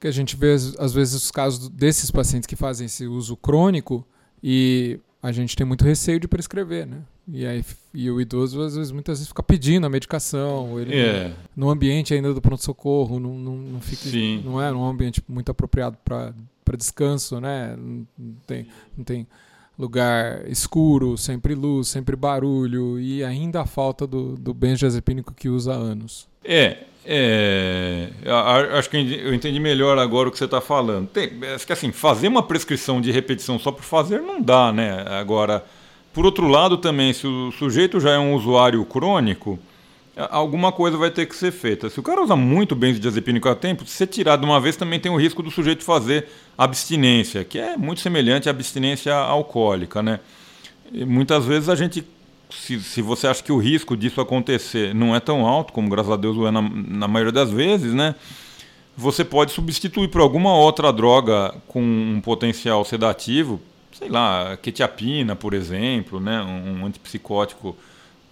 que 0.00 0.08
a 0.08 0.10
gente 0.10 0.34
vê 0.34 0.54
às 0.54 0.94
vezes 0.94 1.14
os 1.14 1.30
casos 1.30 1.68
desses 1.68 2.10
pacientes 2.10 2.46
que 2.46 2.56
fazem 2.56 2.86
esse 2.86 3.06
uso 3.06 3.36
crônico 3.36 4.04
e 4.42 4.98
a 5.22 5.30
gente 5.30 5.54
tem 5.54 5.66
muito 5.66 5.84
receio 5.84 6.18
de 6.18 6.26
prescrever, 6.26 6.86
né? 6.86 7.02
E, 7.28 7.46
aí, 7.46 7.62
e 7.92 8.10
o 8.10 8.18
idoso, 8.18 8.60
às 8.62 8.74
vezes, 8.74 8.90
muitas 8.90 9.18
vezes 9.18 9.28
fica 9.28 9.42
pedindo 9.42 9.86
a 9.86 9.90
medicação. 9.90 10.80
Ele 10.80 10.96
é. 10.96 11.32
no, 11.54 11.68
ambiente 11.68 12.14
ainda 12.14 12.32
do 12.32 12.40
pronto-socorro, 12.40 13.20
não, 13.20 13.38
não, 13.38 13.56
não, 13.56 13.80
fica, 13.80 14.08
Sim. 14.08 14.42
não 14.42 14.60
é 14.60 14.72
um 14.72 14.88
ambiente 14.88 15.22
muito 15.28 15.50
apropriado 15.50 15.98
para 16.02 16.32
descanso, 16.76 17.38
né? 17.38 17.76
Não, 17.76 18.06
tem, 18.46 18.66
não 18.96 19.04
tem 19.04 19.26
lugar 19.80 20.46
escuro, 20.48 21.16
sempre 21.16 21.54
luz, 21.54 21.88
sempre 21.88 22.14
barulho 22.14 23.00
e 23.00 23.24
ainda 23.24 23.62
a 23.62 23.66
falta 23.66 24.06
do, 24.06 24.36
do 24.36 24.52
benzodiazepínico 24.52 25.32
que 25.32 25.48
usa 25.48 25.72
há 25.72 25.76
anos. 25.76 26.28
É, 26.44 26.78
É, 27.06 28.10
acho 28.78 28.90
que 28.90 28.96
eu 28.96 29.34
entendi 29.34 29.58
melhor 29.58 29.98
agora 29.98 30.28
o 30.28 30.32
que 30.32 30.36
você 30.36 30.44
está 30.44 30.60
falando. 30.60 31.08
Tem, 31.08 31.30
acho 31.54 31.66
que 31.66 31.72
assim, 31.72 31.90
fazer 31.92 32.28
uma 32.28 32.42
prescrição 32.42 33.00
de 33.00 33.10
repetição 33.10 33.58
só 33.58 33.72
por 33.72 33.82
fazer 33.82 34.20
não 34.20 34.40
dá, 34.40 34.70
né? 34.70 35.04
Agora, 35.08 35.64
por 36.12 36.26
outro 36.26 36.46
lado 36.46 36.76
também, 36.76 37.12
se 37.12 37.26
o 37.26 37.50
sujeito 37.52 37.98
já 38.00 38.10
é 38.10 38.18
um 38.18 38.34
usuário 38.34 38.84
crônico, 38.84 39.58
alguma 40.16 40.72
coisa 40.72 40.96
vai 40.96 41.10
ter 41.10 41.26
que 41.26 41.36
ser 41.36 41.52
feita. 41.52 41.88
Se 41.88 42.00
o 42.00 42.02
cara 42.02 42.22
usa 42.22 42.36
muito 42.36 42.74
benzodiazepínico 42.74 43.48
a 43.48 43.54
tempo, 43.54 43.84
se 43.86 43.92
você 43.92 44.06
tirar 44.06 44.36
de 44.36 44.44
uma 44.44 44.60
vez 44.60 44.76
também 44.76 45.00
tem 45.00 45.10
o 45.10 45.16
risco 45.16 45.42
do 45.42 45.50
sujeito 45.50 45.84
fazer 45.84 46.28
abstinência, 46.58 47.44
que 47.44 47.58
é 47.58 47.76
muito 47.76 48.00
semelhante 48.00 48.48
à 48.48 48.50
abstinência 48.50 49.14
alcoólica, 49.14 50.02
né? 50.02 50.20
E 50.92 51.04
muitas 51.04 51.44
vezes 51.44 51.68
a 51.68 51.74
gente 51.74 52.04
se, 52.50 52.80
se 52.80 53.00
você 53.00 53.26
acha 53.26 53.42
que 53.42 53.52
o 53.52 53.58
risco 53.58 53.96
disso 53.96 54.20
acontecer 54.20 54.94
não 54.94 55.14
é 55.14 55.20
tão 55.20 55.46
alto, 55.46 55.72
como 55.72 55.88
graças 55.88 56.10
a 56.10 56.16
Deus 56.16 56.36
é 56.46 56.50
na, 56.50 56.62
na 56.62 57.08
maioria 57.08 57.32
das 57.32 57.50
vezes, 57.50 57.94
né? 57.94 58.14
Você 58.96 59.24
pode 59.24 59.52
substituir 59.52 60.08
por 60.08 60.20
alguma 60.20 60.54
outra 60.54 60.92
droga 60.92 61.54
com 61.68 61.80
um 61.80 62.20
potencial 62.20 62.84
sedativo, 62.84 63.60
sei 63.92 64.08
lá, 64.08 64.58
quetiapina, 64.60 65.34
por 65.34 65.54
exemplo, 65.54 66.20
né? 66.20 66.42
um, 66.42 66.82
um 66.82 66.86
antipsicótico 66.86 67.76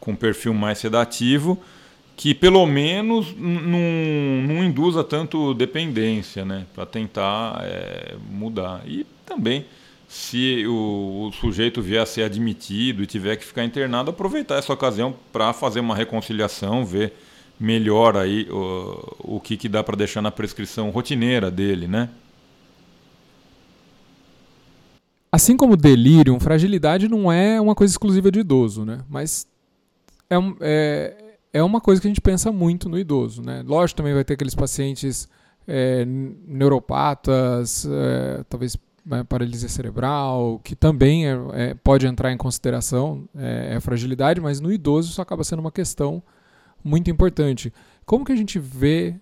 com 0.01 0.15
perfil 0.15 0.55
mais 0.55 0.79
sedativo, 0.79 1.59
que 2.17 2.35
pelo 2.35 2.67
menos 2.67 3.35
não, 3.37 4.65
induza 4.65 5.05
tanto 5.05 5.55
dependência, 5.55 6.45
né? 6.45 6.67
Para 6.75 6.85
tentar 6.85 7.61
é, 7.65 8.17
mudar. 8.31 8.83
E 8.87 9.07
também 9.25 9.65
se 10.09 10.67
o, 10.67 11.29
o, 11.29 11.33
sujeito 11.33 11.81
vier 11.83 12.03
a 12.03 12.07
ser 12.07 12.23
admitido 12.23 13.03
e 13.03 13.07
tiver 13.07 13.37
que 13.37 13.45
ficar 13.45 13.65
internado, 13.65 14.11
aproveitar 14.11 14.57
essa 14.57 14.73
ocasião 14.73 15.15
para 15.33 15.53
fazer 15.53 15.81
uma 15.81 15.95
reconciliação, 15.95 16.85
ver 16.85 17.13
melhor 17.61 18.17
aí 18.17 18.49
o, 18.51 19.37
o 19.37 19.41
que, 19.41 19.57
que 19.57 19.69
dá 19.69 19.85
para 19.85 19.97
deixar 19.97 20.23
na 20.23 20.31
prescrição 20.31 20.91
rotineira 20.91 21.51
dele, 21.51 21.87
né? 21.87 22.09
Assim 25.31 25.57
como 25.57 25.77
delírio, 25.77 26.41
fragilidade 26.41 27.07
não 27.07 27.31
é 27.31 27.61
uma 27.61 27.75
coisa 27.75 27.93
exclusiva 27.93 28.31
de 28.31 28.41
idoso, 28.41 28.85
né? 28.85 29.01
Mas 29.11 29.47
é, 30.31 30.37
é, 30.61 31.35
é 31.55 31.63
uma 31.63 31.81
coisa 31.81 32.01
que 32.01 32.07
a 32.07 32.11
gente 32.11 32.21
pensa 32.21 32.53
muito 32.53 32.89
no 32.89 32.99
idoso, 32.99 33.43
né? 33.43 33.63
Lógico, 33.67 33.99
também 33.99 34.15
vai 34.15 34.25
ter 34.25 34.35
aqueles 34.35 34.55
pacientes 34.55 35.29
é, 35.67 36.05
neuropatas, 36.05 37.87
é, 37.87 38.45
talvez 38.49 38.77
né, 39.05 39.25
paralisia 39.25 39.69
cerebral, 39.69 40.61
que 40.63 40.77
também 40.77 41.27
é, 41.27 41.39
é, 41.53 41.75
pode 41.75 42.07
entrar 42.07 42.31
em 42.31 42.37
consideração, 42.37 43.29
é, 43.35 43.77
é, 43.77 43.81
fragilidade, 43.81 44.41
mas 44.41 44.61
no 44.61 44.71
idoso 44.71 45.11
isso 45.11 45.23
acaba 45.23 45.43
sendo 45.43 45.61
uma 45.61 45.73
questão 45.73 46.23
muito 46.85 47.11
importante. 47.11 47.73
Como 48.05 48.25
que 48.25 48.33
a 48.33 48.37
gente 48.37 48.59
vê 48.59 49.15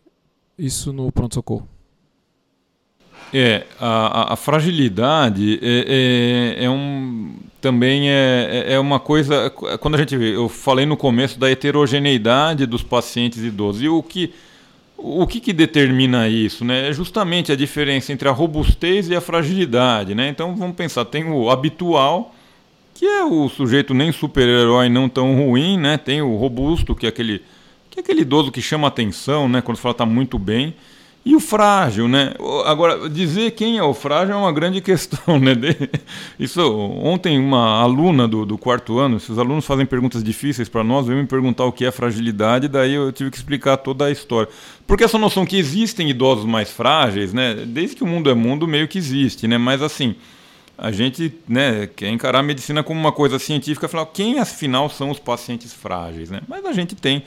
isso 0.59 0.93
no 0.93 1.11
pronto-socorro? 1.13 1.69
É, 3.35 3.65
a, 3.81 4.35
a 4.35 4.37
fragilidade 4.37 5.59
é, 5.63 6.57
é, 6.59 6.65
é, 6.65 6.71
um, 6.71 7.35
também 7.61 8.09
é, 8.09 8.65
é, 8.69 8.73
é 8.75 8.79
uma 8.79 9.01
coisa. 9.01 9.51
Quando 9.81 9.97
a 9.97 9.99
gente 9.99 10.17
vê, 10.17 10.37
eu 10.37 10.49
falei 10.49 10.87
no 10.87 10.97
começo 10.97 11.39
da 11.39 11.51
heterogeneidade 11.51 12.67
dos 12.67 12.83
pacientes 12.83 13.43
idosos. 13.43 13.83
E 13.83 13.89
o 13.89 14.03
que 14.03 14.33
o 14.99 15.27
que, 15.27 15.41
que, 15.41 15.53
determina 15.53 16.27
isso? 16.29 16.65
Né? 16.65 16.89
É 16.89 16.93
justamente 16.93 17.53
a 17.53 17.57
diferença 17.57 18.13
entre 18.13 18.29
a 18.29 18.33
robustez 18.33 19.09
e 19.09 19.15
a 19.15 19.21
fragilidade. 19.21 20.15
Né? 20.15 20.29
Então 20.29 20.57
vamos 20.57 20.75
pensar, 20.75 21.05
tem 21.05 21.25
o 21.31 21.51
habitual, 21.51 22.35
que 22.95 23.05
é 23.05 23.25
o 23.25 23.49
sujeito 23.49 23.93
nem 23.93 24.11
super-herói 24.11 24.89
não 24.89 25.09
tão 25.09 25.37
ruim, 25.37 25.79
né? 25.79 25.99
tem 25.99 26.23
o 26.23 26.37
robusto, 26.37 26.95
que 26.95 27.05
é 27.05 27.11
aquele, 27.11 27.43
que 27.91 28.01
é 28.01 28.03
aquele 28.03 28.23
idoso 28.23 28.51
que 28.51 28.63
chama 28.63 28.89
atenção 28.89 29.49
né? 29.49 29.61
quando 29.61 29.77
fala 29.77 29.93
está 29.93 30.07
muito 30.07 30.39
bem. 30.39 30.75
E 31.27 31.35
o 31.35 31.41
frágil, 31.41 32.07
né? 32.07 32.35
Agora, 32.67 33.11
dizer 33.11 33.51
quem 33.51 33.79
é 33.79 33.83
o 33.83 33.93
frágil 33.93 34.37
é 34.37 34.39
uma 34.39 34.53
grande 34.53 34.79
questão, 34.81 35.41
né? 35.41 35.55
Isso, 36.39 36.63
ontem 37.03 37.37
uma 37.37 37.81
aluna 37.83 38.29
do, 38.29 38.47
do 38.47 38.57
quarto 38.57 39.01
ano, 39.01 39.17
esses 39.17 39.37
alunos 39.37 39.67
fazem 39.67 39.85
perguntas 39.85 40.23
difíceis 40.23 40.69
para 40.69 40.85
nós, 40.85 41.09
veio 41.09 41.19
me 41.19 41.27
perguntar 41.27 41.65
o 41.65 41.73
que 41.73 41.85
é 41.85 41.91
fragilidade, 41.91 42.69
daí 42.69 42.95
eu 42.95 43.11
tive 43.11 43.33
que 43.33 43.37
explicar 43.37 43.77
toda 43.79 44.05
a 44.05 44.11
história. 44.13 44.49
Porque 44.87 45.03
essa 45.03 45.19
noção 45.19 45.45
que 45.45 45.59
existem 45.59 46.09
idosos 46.09 46.45
mais 46.45 46.71
frágeis, 46.71 47.33
né? 47.33 47.57
Desde 47.67 47.97
que 47.97 48.05
o 48.05 48.07
mundo 48.07 48.31
é 48.31 48.35
mundo, 48.35 48.69
meio 48.69 48.87
que 48.87 48.97
existe, 48.97 49.49
né? 49.49 49.59
Mas 49.59 49.83
assim, 49.83 50.15
a 50.79 50.93
gente 50.93 51.35
né, 51.49 51.89
quer 51.89 52.09
encarar 52.09 52.39
a 52.39 52.43
medicina 52.45 52.85
como 52.85 53.01
uma 53.01 53.11
coisa 53.11 53.41
científica, 53.41 53.89
falar 53.89 54.07
quem 54.07 54.39
afinal 54.39 54.89
são 54.89 55.11
os 55.11 55.19
pacientes 55.19 55.73
frágeis, 55.73 56.31
né? 56.31 56.43
Mas 56.47 56.65
a 56.65 56.73
gente 56.73 56.95
tem 56.95 57.25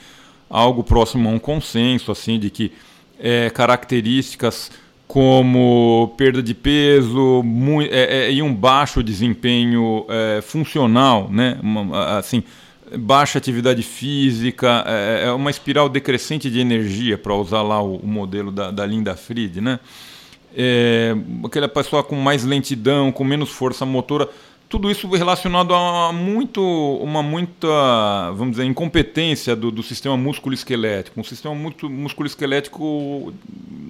algo 0.50 0.86
próximo 0.86 1.28
a 1.28 1.34
um 1.34 1.40
consenso, 1.40 2.14
assim, 2.14 2.40
de 2.40 2.50
que 2.50 2.72
é, 3.20 3.50
características 3.50 4.72
como 5.08 6.14
perda 6.16 6.42
de 6.42 6.54
peso 6.54 7.44
é, 7.90 8.28
é, 8.28 8.32
e 8.32 8.44
um 8.44 8.54
baixo 8.54 9.02
desempenho 9.02 10.06
é, 10.08 10.40
funcional, 10.40 11.28
né? 11.32 11.58
Uma, 11.64 12.20
assim, 12.20 12.44
baixa 12.96 13.40
atividade 13.40 13.82
física, 13.82 14.84
é, 14.86 15.24
é 15.26 15.32
uma 15.32 15.50
espiral 15.50 15.90
decrescente 15.90 16.50
de 16.50 16.60
energia, 16.60 17.18
para 17.18 17.34
usar 17.34 17.64
lá 17.64 17.82
o, 17.82 17.96
o, 17.96 18.08
modelo 18.08 18.52
da, 18.52 18.70
da 18.70 18.86
Linda 18.86 19.16
Fried, 19.16 19.60
né? 19.60 19.80
É, 20.56 21.16
aquela 21.44 21.68
pessoa 21.68 22.04
com 22.04 22.16
mais 22.16 22.44
lentidão, 22.44 23.12
com 23.12 23.24
menos 23.24 23.50
força 23.50 23.86
motora, 23.86 24.30
tudo 24.70 24.92
isso 24.92 25.08
relacionado 25.10 25.74
a 25.74 26.14
muito, 26.14 26.62
uma 27.02 27.24
muita, 27.24 27.68
vamos 28.36 28.52
dizer, 28.52 28.66
incompetência 28.66 29.56
do, 29.56 29.72
do 29.72 29.82
sistema 29.82 30.16
músculo-esquelético, 30.16 31.20
um 31.20 31.24
sistema 31.24 31.56
músculo-esquelético 31.56 33.34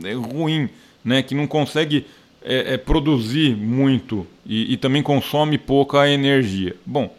é, 0.06 0.13
ruim, 0.13 0.70
né, 1.04 1.22
que 1.22 1.36
não 1.36 1.46
consegue 1.46 2.06
é, 2.42 2.76
é, 2.76 2.78
produzir 2.78 3.58
muito 3.58 4.26
e, 4.46 4.74
e, 4.74 4.78
também 4.78 5.04
consome 5.04 5.58
pouca 5.58 6.10
energia. 6.10 6.74
Bom, 6.86 7.13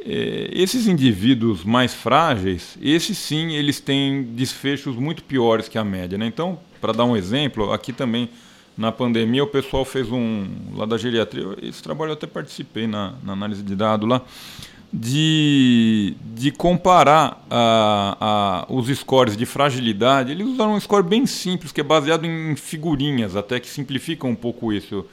é, 0.00 0.48
esses 0.50 0.86
indivíduos 0.86 1.64
mais 1.64 1.92
frágeis, 1.92 2.78
esses 2.80 3.18
sim, 3.18 3.52
eles 3.52 3.80
têm 3.80 4.22
desfechos 4.22 4.96
muito 4.96 5.22
piores 5.22 5.68
que 5.68 5.76
a 5.76 5.84
média. 5.84 6.16
Né? 6.16 6.26
Então, 6.26 6.58
para 6.80 6.94
dar 6.94 7.04
um 7.04 7.14
exemplo, 7.14 7.70
aqui 7.70 7.92
também 7.92 8.30
na 8.78 8.92
pandemia, 8.92 9.42
o 9.42 9.46
pessoal 9.48 9.84
fez 9.84 10.08
um, 10.12 10.46
lá 10.76 10.86
da 10.86 10.96
geriatria, 10.96 11.44
esse 11.60 11.82
trabalho 11.82 12.10
eu 12.10 12.12
até 12.12 12.28
participei 12.28 12.86
na, 12.86 13.14
na 13.24 13.32
análise 13.32 13.60
de 13.60 13.74
dados 13.74 14.08
lá, 14.08 14.22
de, 14.92 16.14
de 16.34 16.52
comparar 16.52 17.44
a, 17.50 18.16
a, 18.70 18.72
os 18.72 18.86
scores 18.96 19.36
de 19.36 19.44
fragilidade. 19.44 20.30
Eles 20.30 20.46
usaram 20.46 20.74
um 20.74 20.80
score 20.80 21.02
bem 21.02 21.26
simples, 21.26 21.72
que 21.72 21.80
é 21.80 21.84
baseado 21.84 22.24
em 22.24 22.54
figurinhas, 22.54 23.34
até 23.34 23.58
que 23.58 23.68
simplifica 23.68 24.28
um 24.28 24.36
pouco 24.36 24.72
isso. 24.72 25.04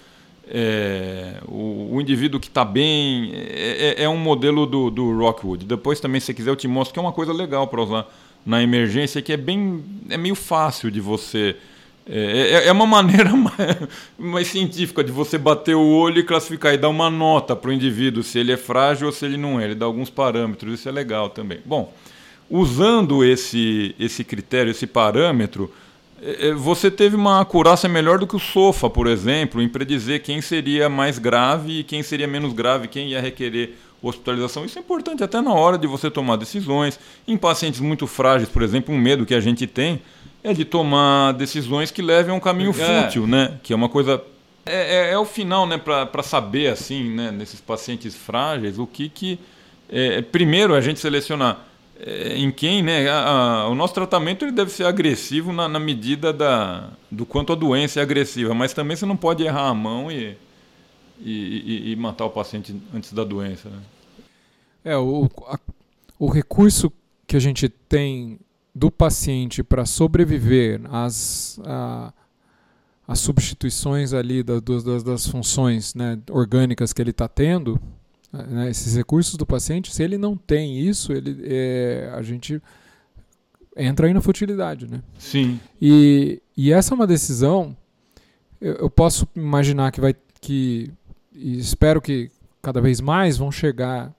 É, 0.47 1.41
o, 1.47 1.95
o, 1.95 1.99
indivíduo 1.99 2.39
que 2.39 2.47
está 2.47 2.63
bem 2.63 3.32
é, 3.34 3.95
é, 3.97 4.04
é, 4.04 4.10
um 4.10 4.15
modelo 4.15 4.67
do, 4.67 4.91
do 4.91 5.17
Rockwood. 5.17 5.65
Depois 5.65 5.99
também, 5.99 6.21
se 6.21 6.32
quiser, 6.36 6.51
eu 6.51 6.56
te 6.56 6.67
mostro 6.67 6.93
que 6.93 6.99
é 6.99 7.01
uma 7.01 7.12
coisa 7.12 7.34
legal 7.34 7.67
para 7.67 7.82
usar 7.82 8.08
na 8.45 8.62
emergência, 8.62 9.23
que 9.23 9.34
é 9.34 9.38
bem 9.38 9.84
é 10.08 10.17
meio 10.17 10.36
fácil 10.36 10.91
de 10.91 11.01
você 11.01 11.56
é, 12.07 12.65
é, 12.65 12.67
é 12.67 12.71
uma 12.71 12.85
maneira 12.87 13.35
mais, 13.35 13.77
mais, 14.17 14.47
científica 14.47 15.03
de 15.03 15.11
você 15.11 15.37
bater 15.37 15.75
o 15.75 15.85
olho 15.85 16.19
e 16.19 16.23
classificar 16.23 16.73
e 16.73 16.77
dar 16.77 16.89
uma 16.89 17.09
nota 17.09 17.55
para 17.55 17.69
o 17.69 17.73
indivíduo, 17.73 18.23
se 18.23 18.37
ele 18.39 18.51
é 18.51 18.57
frágil 18.57 19.07
ou 19.07 19.13
se 19.13 19.25
ele 19.25 19.37
não 19.37 19.59
é. 19.59 19.65
Ele 19.65 19.75
dá 19.75 19.85
alguns 19.85 20.09
parâmetros, 20.09 20.79
isso 20.79 20.87
é 20.87 20.91
legal 20.91 21.29
também. 21.29 21.59
Bom, 21.65 21.93
usando 22.49 23.23
esse, 23.23 23.95
esse 23.99 24.23
critério, 24.23 24.71
esse 24.71 24.85
parâmetro, 24.85 25.71
é, 26.21 26.49
é, 26.49 26.53
você 26.53 26.91
teve 26.91 27.15
uma 27.15 27.41
acurácia 27.41 27.89
melhor 27.89 28.19
do 28.19 28.27
que 28.27 28.35
o 28.35 28.39
SOFA, 28.39 28.89
por 28.89 29.07
exemplo, 29.07 29.61
em 29.61 29.67
predizer 29.67 30.21
quem 30.21 30.41
seria 30.41 30.87
mais 30.87 31.17
grave 31.17 31.79
e 31.79 31.83
quem 31.83 32.03
seria 32.03 32.27
menos 32.27 32.53
grave, 32.53 32.87
quem 32.87 33.09
ia 33.09 33.21
requerer 33.21 33.75
hospitalização. 34.01 34.65
Isso 34.65 34.77
é 34.77 34.81
importante 34.81 35.23
até 35.23 35.41
na 35.41 35.53
hora 35.53 35.77
de 35.77 35.87
você 35.87 36.11
tomar 36.11 36.35
decisões. 36.35 36.99
Em 37.27 37.35
pacientes 37.35 37.79
muito 37.79 38.05
frágeis, 38.05 38.49
por 38.49 38.61
exemplo, 38.61 38.93
um 38.93 38.97
medo 38.97 39.25
que 39.25 39.33
a 39.33 39.39
gente 39.39 39.65
tem 39.65 40.01
é 40.45 40.53
de 40.53 40.63
tomar 40.63 41.34
decisões 41.34 41.89
que 41.89 42.01
levem 42.01 42.31
a 42.31 42.36
um 42.36 42.39
caminho 42.39 42.69
é. 42.69 43.03
fútil, 43.03 43.25
né? 43.25 43.58
Que 43.63 43.73
é 43.73 43.75
uma 43.75 43.89
coisa 43.89 44.23
é, 44.65 45.10
é, 45.10 45.12
é, 45.12 45.17
o 45.17 45.25
final, 45.25 45.67
né, 45.67 45.77
para 45.77 46.23
saber 46.23 46.67
assim, 46.67 47.10
né, 47.10 47.31
nesses 47.31 47.62
pacientes 47.62 48.15
frágeis, 48.15 48.79
o 48.79 48.88
que 48.88 49.10
que 49.10 49.39
é, 49.88 50.21
primeiro 50.23 50.73
a 50.73 50.81
gente 50.81 50.99
selecionar 50.99 51.65
é, 51.99 52.36
em 52.36 52.51
quem, 52.51 52.81
né, 52.81 53.08
a, 53.08 53.29
a, 53.29 53.69
o 53.69 53.75
nosso 53.75 53.93
tratamento 53.93 54.43
ele 54.43 54.51
deve 54.51 54.71
ser 54.71 54.86
agressivo 54.86 55.53
na, 55.53 55.67
na, 55.67 55.79
medida 55.79 56.34
da, 56.34 56.89
do 57.12 57.27
quanto 57.27 57.53
a 57.53 57.55
doença 57.55 57.99
é 57.99 58.03
agressiva, 58.03 58.55
mas 58.55 58.73
também 58.73 58.97
você 58.97 59.05
não 59.05 59.15
pode 59.15 59.43
errar 59.43 59.69
a 59.69 59.73
mão 59.73 60.12
e, 60.12 60.36
e, 61.19 61.91
e 61.91 61.95
matar 61.95 62.25
o 62.25 62.31
paciente 62.31 62.75
antes 62.93 63.13
da 63.13 63.23
doença. 63.23 63.69
Né? 63.69 63.79
É 64.84 64.97
o, 64.97 65.29
a, 65.47 65.60
o 66.17 66.27
recurso 66.27 66.91
que 67.27 67.36
a 67.36 67.39
gente 67.39 67.69
tem 67.69 68.39
do 68.75 68.91
paciente 68.91 69.63
para 69.63 69.85
sobreviver 69.85 70.81
às, 70.91 71.57
a, 71.63 72.13
às 73.07 73.19
substituições 73.19 74.11
ali 74.11 74.43
da, 74.43 74.59
das, 74.59 75.01
das 75.01 75.25
funções 75.25 75.95
né, 75.95 76.19
orgânicas 76.29 76.91
que 76.91 77.01
ele 77.01 77.11
está 77.11 77.29
tendo, 77.29 77.79
né, 78.33 78.69
esses 78.69 78.93
recursos 78.97 79.38
do 79.38 79.45
paciente, 79.45 79.95
se 79.95 80.03
ele 80.03 80.17
não 80.17 80.35
tem 80.35 80.77
isso, 80.77 81.13
ele, 81.13 81.41
é, 81.45 82.11
a 82.13 82.21
gente 82.21 82.61
entra 83.77 84.07
aí 84.07 84.13
na 84.13 84.21
futilidade, 84.21 84.88
né? 84.88 85.01
Sim. 85.17 85.57
E, 85.81 86.41
e 86.55 86.73
essa 86.73 86.93
é 86.93 86.95
uma 86.95 87.07
decisão, 87.07 87.75
eu, 88.59 88.73
eu 88.73 88.89
posso 88.89 89.25
imaginar 89.33 89.89
que 89.93 90.01
vai, 90.01 90.13
que, 90.41 90.91
e 91.33 91.57
espero 91.57 92.01
que 92.01 92.29
cada 92.61 92.81
vez 92.81 92.99
mais 92.99 93.38
vão 93.38 93.51
chegar 93.51 94.13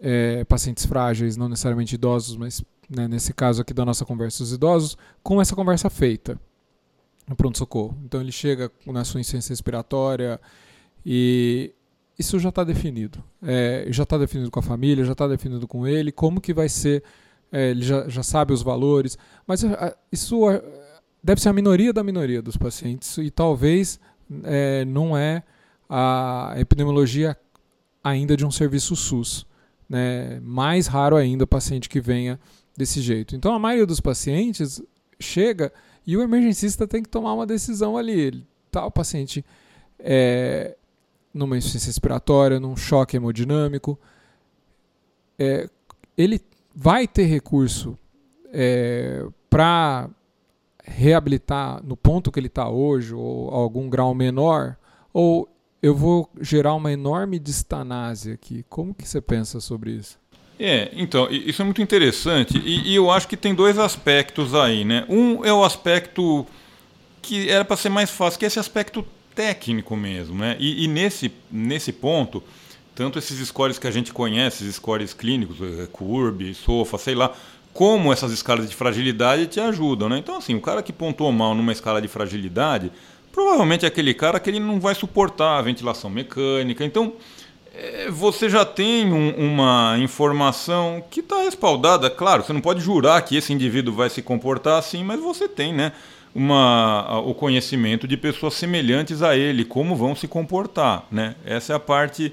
é, 0.00 0.44
pacientes 0.44 0.86
frágeis, 0.86 1.36
não 1.36 1.48
necessariamente 1.48 1.94
idosos, 1.94 2.36
mas 2.36 2.62
né, 2.94 3.08
nesse 3.08 3.32
caso 3.32 3.62
aqui 3.62 3.72
da 3.72 3.84
nossa 3.84 4.04
conversa, 4.04 4.42
os 4.42 4.52
idosos, 4.52 4.96
com 5.22 5.40
essa 5.40 5.56
conversa 5.56 5.88
feita 5.88 6.38
no 7.26 7.34
pronto-socorro. 7.34 7.96
Então 8.04 8.20
ele 8.20 8.32
chega 8.32 8.70
na 8.86 9.04
sua 9.04 9.20
insuficiência 9.20 9.52
respiratória 9.52 10.40
e 11.04 11.72
isso 12.18 12.38
já 12.38 12.50
está 12.50 12.62
definido. 12.62 13.22
É, 13.42 13.86
já 13.88 14.02
está 14.02 14.18
definido 14.18 14.50
com 14.50 14.60
a 14.60 14.62
família, 14.62 15.04
já 15.04 15.12
está 15.12 15.26
definido 15.26 15.66
com 15.66 15.86
ele, 15.86 16.12
como 16.12 16.40
que 16.40 16.52
vai 16.52 16.68
ser, 16.68 17.02
é, 17.50 17.70
ele 17.70 17.82
já, 17.82 18.08
já 18.08 18.22
sabe 18.22 18.52
os 18.52 18.62
valores, 18.62 19.16
mas 19.46 19.64
é, 19.64 19.96
isso 20.10 20.48
é, 20.50 20.62
deve 21.22 21.40
ser 21.40 21.48
a 21.48 21.52
minoria 21.52 21.92
da 21.92 22.04
minoria 22.04 22.42
dos 22.42 22.56
pacientes 22.56 23.16
e 23.18 23.30
talvez 23.30 23.98
é, 24.44 24.84
não 24.84 25.16
é 25.16 25.42
a 25.88 26.54
epidemiologia 26.56 27.36
ainda 28.02 28.36
de 28.36 28.44
um 28.44 28.50
serviço 28.50 28.96
SUS. 28.96 29.46
Né? 29.88 30.40
Mais 30.40 30.86
raro 30.86 31.16
ainda 31.16 31.44
o 31.44 31.46
paciente 31.46 31.88
que 31.88 32.00
venha 32.00 32.40
desse 32.76 33.00
jeito. 33.00 33.36
Então 33.36 33.54
a 33.54 33.58
maioria 33.58 33.86
dos 33.86 34.00
pacientes 34.00 34.82
chega 35.20 35.72
e 36.06 36.16
o 36.16 36.22
emergencista 36.22 36.86
tem 36.86 37.02
que 37.02 37.08
tomar 37.08 37.34
uma 37.34 37.46
decisão 37.46 37.96
ali. 37.96 38.18
Ele, 38.18 38.46
tá, 38.70 38.84
o 38.84 38.90
paciente 38.90 39.44
é, 39.98 40.76
numa 41.32 41.56
insuficiência 41.56 41.88
respiratória, 41.88 42.60
num 42.60 42.76
choque 42.76 43.16
hemodinâmico, 43.16 43.98
é, 45.38 45.68
ele 46.16 46.40
vai 46.74 47.06
ter 47.06 47.24
recurso 47.24 47.98
é, 48.52 49.26
para 49.48 50.10
reabilitar 50.84 51.82
no 51.84 51.96
ponto 51.96 52.30
que 52.30 52.40
ele 52.40 52.48
está 52.48 52.68
hoje, 52.68 53.14
ou 53.14 53.50
algum 53.50 53.88
grau 53.88 54.14
menor, 54.14 54.76
ou 55.12 55.48
eu 55.80 55.94
vou 55.94 56.28
gerar 56.40 56.74
uma 56.74 56.92
enorme 56.92 57.38
distanásia 57.38 58.34
aqui. 58.34 58.64
Como 58.68 58.94
que 58.94 59.08
você 59.08 59.20
pensa 59.20 59.60
sobre 59.60 59.92
isso? 59.92 60.21
É, 60.64 60.92
então, 60.94 61.28
isso 61.28 61.60
é 61.60 61.64
muito 61.64 61.82
interessante 61.82 62.56
e, 62.64 62.92
e, 62.92 62.94
eu 62.94 63.10
acho 63.10 63.26
que 63.26 63.36
tem 63.36 63.52
dois 63.52 63.80
aspectos 63.80 64.54
aí, 64.54 64.84
né? 64.84 65.04
Um 65.08 65.44
é 65.44 65.52
o 65.52 65.64
aspecto 65.64 66.46
que 67.20 67.50
era 67.50 67.64
para 67.64 67.76
ser 67.76 67.88
mais 67.88 68.10
fácil, 68.10 68.38
que 68.38 68.44
é 68.44 68.48
esse 68.48 68.60
aspecto 68.60 69.04
técnico 69.34 69.96
mesmo, 69.96 70.38
né? 70.38 70.56
E, 70.60 70.84
e, 70.84 70.86
nesse, 70.86 71.32
nesse 71.50 71.90
ponto, 71.92 72.40
tanto 72.94 73.18
esses 73.18 73.44
scores 73.48 73.76
que 73.76 73.88
a 73.88 73.90
gente 73.90 74.12
conhece, 74.12 74.62
esses 74.62 74.76
scores 74.76 75.12
clínicos, 75.12 75.56
é, 75.60 75.88
CURB, 75.90 76.54
SOFA, 76.54 76.96
sei 76.96 77.16
lá, 77.16 77.32
como 77.74 78.12
essas 78.12 78.30
escalas 78.30 78.70
de 78.70 78.76
fragilidade 78.76 79.48
te 79.48 79.58
ajudam, 79.58 80.08
né? 80.08 80.18
Então, 80.18 80.36
assim, 80.36 80.54
o 80.54 80.60
cara 80.60 80.80
que 80.80 80.92
pontuou 80.92 81.32
mal 81.32 81.56
numa 81.56 81.72
escala 81.72 82.00
de 82.00 82.06
fragilidade, 82.06 82.92
provavelmente 83.32 83.84
é 83.84 83.88
aquele 83.88 84.14
cara 84.14 84.38
que 84.38 84.48
ele 84.48 84.60
não 84.60 84.78
vai 84.78 84.94
suportar 84.94 85.58
a 85.58 85.62
ventilação 85.62 86.08
mecânica. 86.08 86.84
Então, 86.84 87.14
você 88.10 88.48
já 88.48 88.64
tem 88.64 89.12
um, 89.12 89.30
uma 89.30 89.96
informação 89.98 91.02
que 91.10 91.20
está 91.20 91.42
respaldada. 91.42 92.08
Claro, 92.10 92.44
você 92.44 92.52
não 92.52 92.60
pode 92.60 92.80
jurar 92.80 93.22
que 93.22 93.36
esse 93.36 93.52
indivíduo 93.52 93.94
vai 93.94 94.10
se 94.10 94.22
comportar 94.22 94.78
assim, 94.78 95.02
mas 95.04 95.20
você 95.20 95.48
tem, 95.48 95.72
né? 95.72 95.92
Uma, 96.34 97.20
o 97.20 97.34
conhecimento 97.34 98.08
de 98.08 98.16
pessoas 98.16 98.54
semelhantes 98.54 99.22
a 99.22 99.36
ele, 99.36 99.64
como 99.64 99.94
vão 99.94 100.16
se 100.16 100.26
comportar. 100.26 101.06
Né? 101.10 101.34
Essa 101.44 101.74
é 101.74 101.76
a 101.76 101.80
parte 101.80 102.32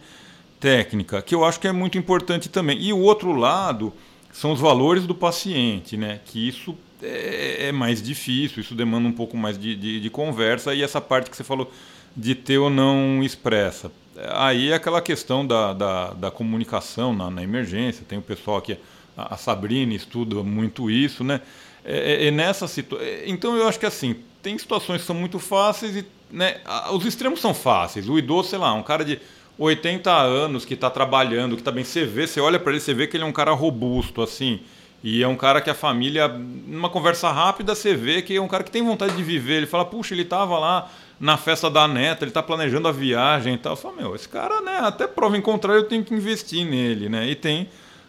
técnica, 0.57 1.21
que 1.21 1.35
eu 1.35 1.43
acho 1.43 1.59
que 1.59 1.67
é 1.67 1.71
muito 1.71 1.97
importante 1.97 2.47
também. 2.47 2.81
E 2.81 2.93
o 2.93 2.99
outro 2.99 3.33
lado 3.33 3.91
são 4.31 4.53
os 4.53 4.59
valores 4.59 5.05
do 5.05 5.13
paciente, 5.13 5.97
né? 5.97 6.21
que 6.23 6.47
isso 6.47 6.77
é, 7.01 7.67
é, 7.67 7.71
mais 7.71 8.01
difícil, 8.01 8.62
isso 8.62 8.75
demanda 8.75 9.07
um 9.07 9.12
pouco 9.12 9.38
mais 9.38 9.57
de, 9.57 9.75
de, 9.75 9.99
de, 9.99 10.09
conversa 10.09 10.73
e 10.73 10.81
essa 10.81 10.99
parte 10.99 11.29
que 11.29 11.35
você 11.35 11.43
falou 11.43 11.71
de 12.15 12.35
ter 12.35 12.57
ou 12.57 12.69
não 12.69 13.23
expressa. 13.23 13.91
Aí 14.32 14.71
é 14.71 14.75
aquela 14.75 15.01
questão 15.01 15.45
da, 15.45 15.73
da, 15.73 16.13
da 16.13 16.32
comunicação 16.32 17.13
na, 17.13 17.29
na, 17.29 17.43
emergência, 17.43 18.05
tem 18.08 18.17
o 18.17 18.21
pessoal 18.21 18.58
aqui, 18.58 18.77
a, 19.17 19.36
a 19.36 19.38
Sabrina 19.38 19.93
estuda 19.93 20.43
muito 20.43 20.89
isso, 20.89 21.23
né? 21.23 21.41
É, 21.84 22.25
é, 22.25 22.27
é 22.27 22.32
nessa 22.32 22.67
situação. 22.67 23.05
É, 23.05 23.23
então 23.27 23.55
eu 23.55 23.67
acho 23.67 23.79
que 23.79 23.86
assim, 23.86 24.15
tem 24.41 24.58
situações 24.58 25.01
que 25.01 25.08
são 25.08 25.15
muito 25.15 25.39
fáceis 25.39 25.95
e 25.95 26.05
né, 26.32 26.58
os 26.91 27.05
extremos 27.05 27.39
são 27.39 27.53
fáceis. 27.53 28.08
O 28.08 28.17
idoso, 28.17 28.49
sei 28.49 28.60
lá, 28.60 28.73
um 28.73 28.84
cara 28.84 29.03
de 29.03 29.19
80 29.58 30.12
anos 30.12 30.65
que 30.65 30.73
está 30.73 30.89
trabalhando, 30.89 31.55
que 31.55 31.62
está 31.62 31.71
bem, 31.71 31.84
você 31.84 32.05
vê, 32.05 32.27
você 32.27 32.39
olha 32.39 32.60
para 32.60 32.71
ele, 32.71 32.79
você 32.79 32.93
vê 32.93 33.08
que 33.08 33.17
ele 33.17 33.23
é 33.23 33.27
um 33.27 33.32
cara 33.34 33.51
robusto, 33.51 34.21
assim. 34.21 34.60
E 35.03 35.23
é 35.23 35.27
um 35.27 35.36
cara 35.36 35.62
que 35.62 35.69
a 35.69 35.73
família, 35.73 36.27
numa 36.27 36.89
conversa 36.89 37.32
rápida, 37.32 37.73
você 37.73 37.95
vê 37.95 38.21
que 38.21 38.36
é 38.36 38.41
um 38.41 38.47
cara 38.47 38.63
que 38.63 38.71
tem 38.71 38.84
vontade 38.84 39.15
de 39.15 39.23
viver. 39.23 39.55
Ele 39.55 39.65
fala, 39.65 39.86
puxa, 39.86 40.13
ele 40.13 40.23
estava 40.23 40.60
lá 40.60 40.89
na 41.19 41.38
festa 41.38 41.69
da 41.69 41.88
neta, 41.88 42.23
ele 42.23 42.29
está 42.29 42.41
planejando 42.41 42.88
a 42.88 42.91
viagem 42.91 43.55
e 43.55 43.58
tal. 43.58 43.73
Eu 43.73 43.77
falo, 43.77 43.95
meu, 43.97 44.15
esse 44.15 44.27
cara, 44.27 44.62
né, 44.62 44.79
até 44.82 45.08
prova 45.08 45.38
em 45.38 45.41
contrário, 45.41 45.82
eu 45.82 45.88
tenho 45.88 46.03
que 46.03 46.13
investir 46.13 46.65
nele, 46.65 47.10
né? 47.10 47.29
E 47.29 47.36
tem 47.36 47.67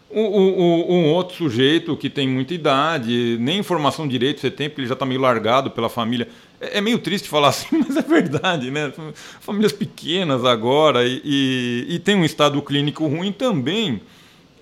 um, 0.09 0.21
um, 0.21 0.91
um, 0.91 1.13
outro 1.13 1.35
sujeito 1.35 1.95
que 1.97 2.09
tem 2.09 2.27
muita 2.27 2.53
idade, 2.53 3.37
nem 3.39 3.59
informação 3.59 4.07
direito 4.07 4.39
você 4.39 4.51
tem, 4.51 4.69
porque 4.69 4.81
ele 4.81 4.87
já 4.87 4.93
está 4.93 5.05
meio 5.05 5.19
largado 5.19 5.71
pela 5.71 5.89
família. 5.89 6.27
É, 6.59 6.77
é, 6.77 6.81
meio 6.81 6.99
triste 6.99 7.27
falar 7.27 7.49
assim, 7.49 7.83
mas 7.85 7.97
é 7.97 8.01
verdade, 8.01 8.71
né? 8.71 8.93
Famílias 9.39 9.73
pequenas 9.73 10.45
agora 10.45 11.05
e, 11.05 11.21
e, 11.23 11.95
e 11.95 11.99
tem 11.99 12.15
um 12.15 12.23
estado 12.23 12.61
clínico 12.61 13.05
ruim 13.07 13.31
também 13.31 14.01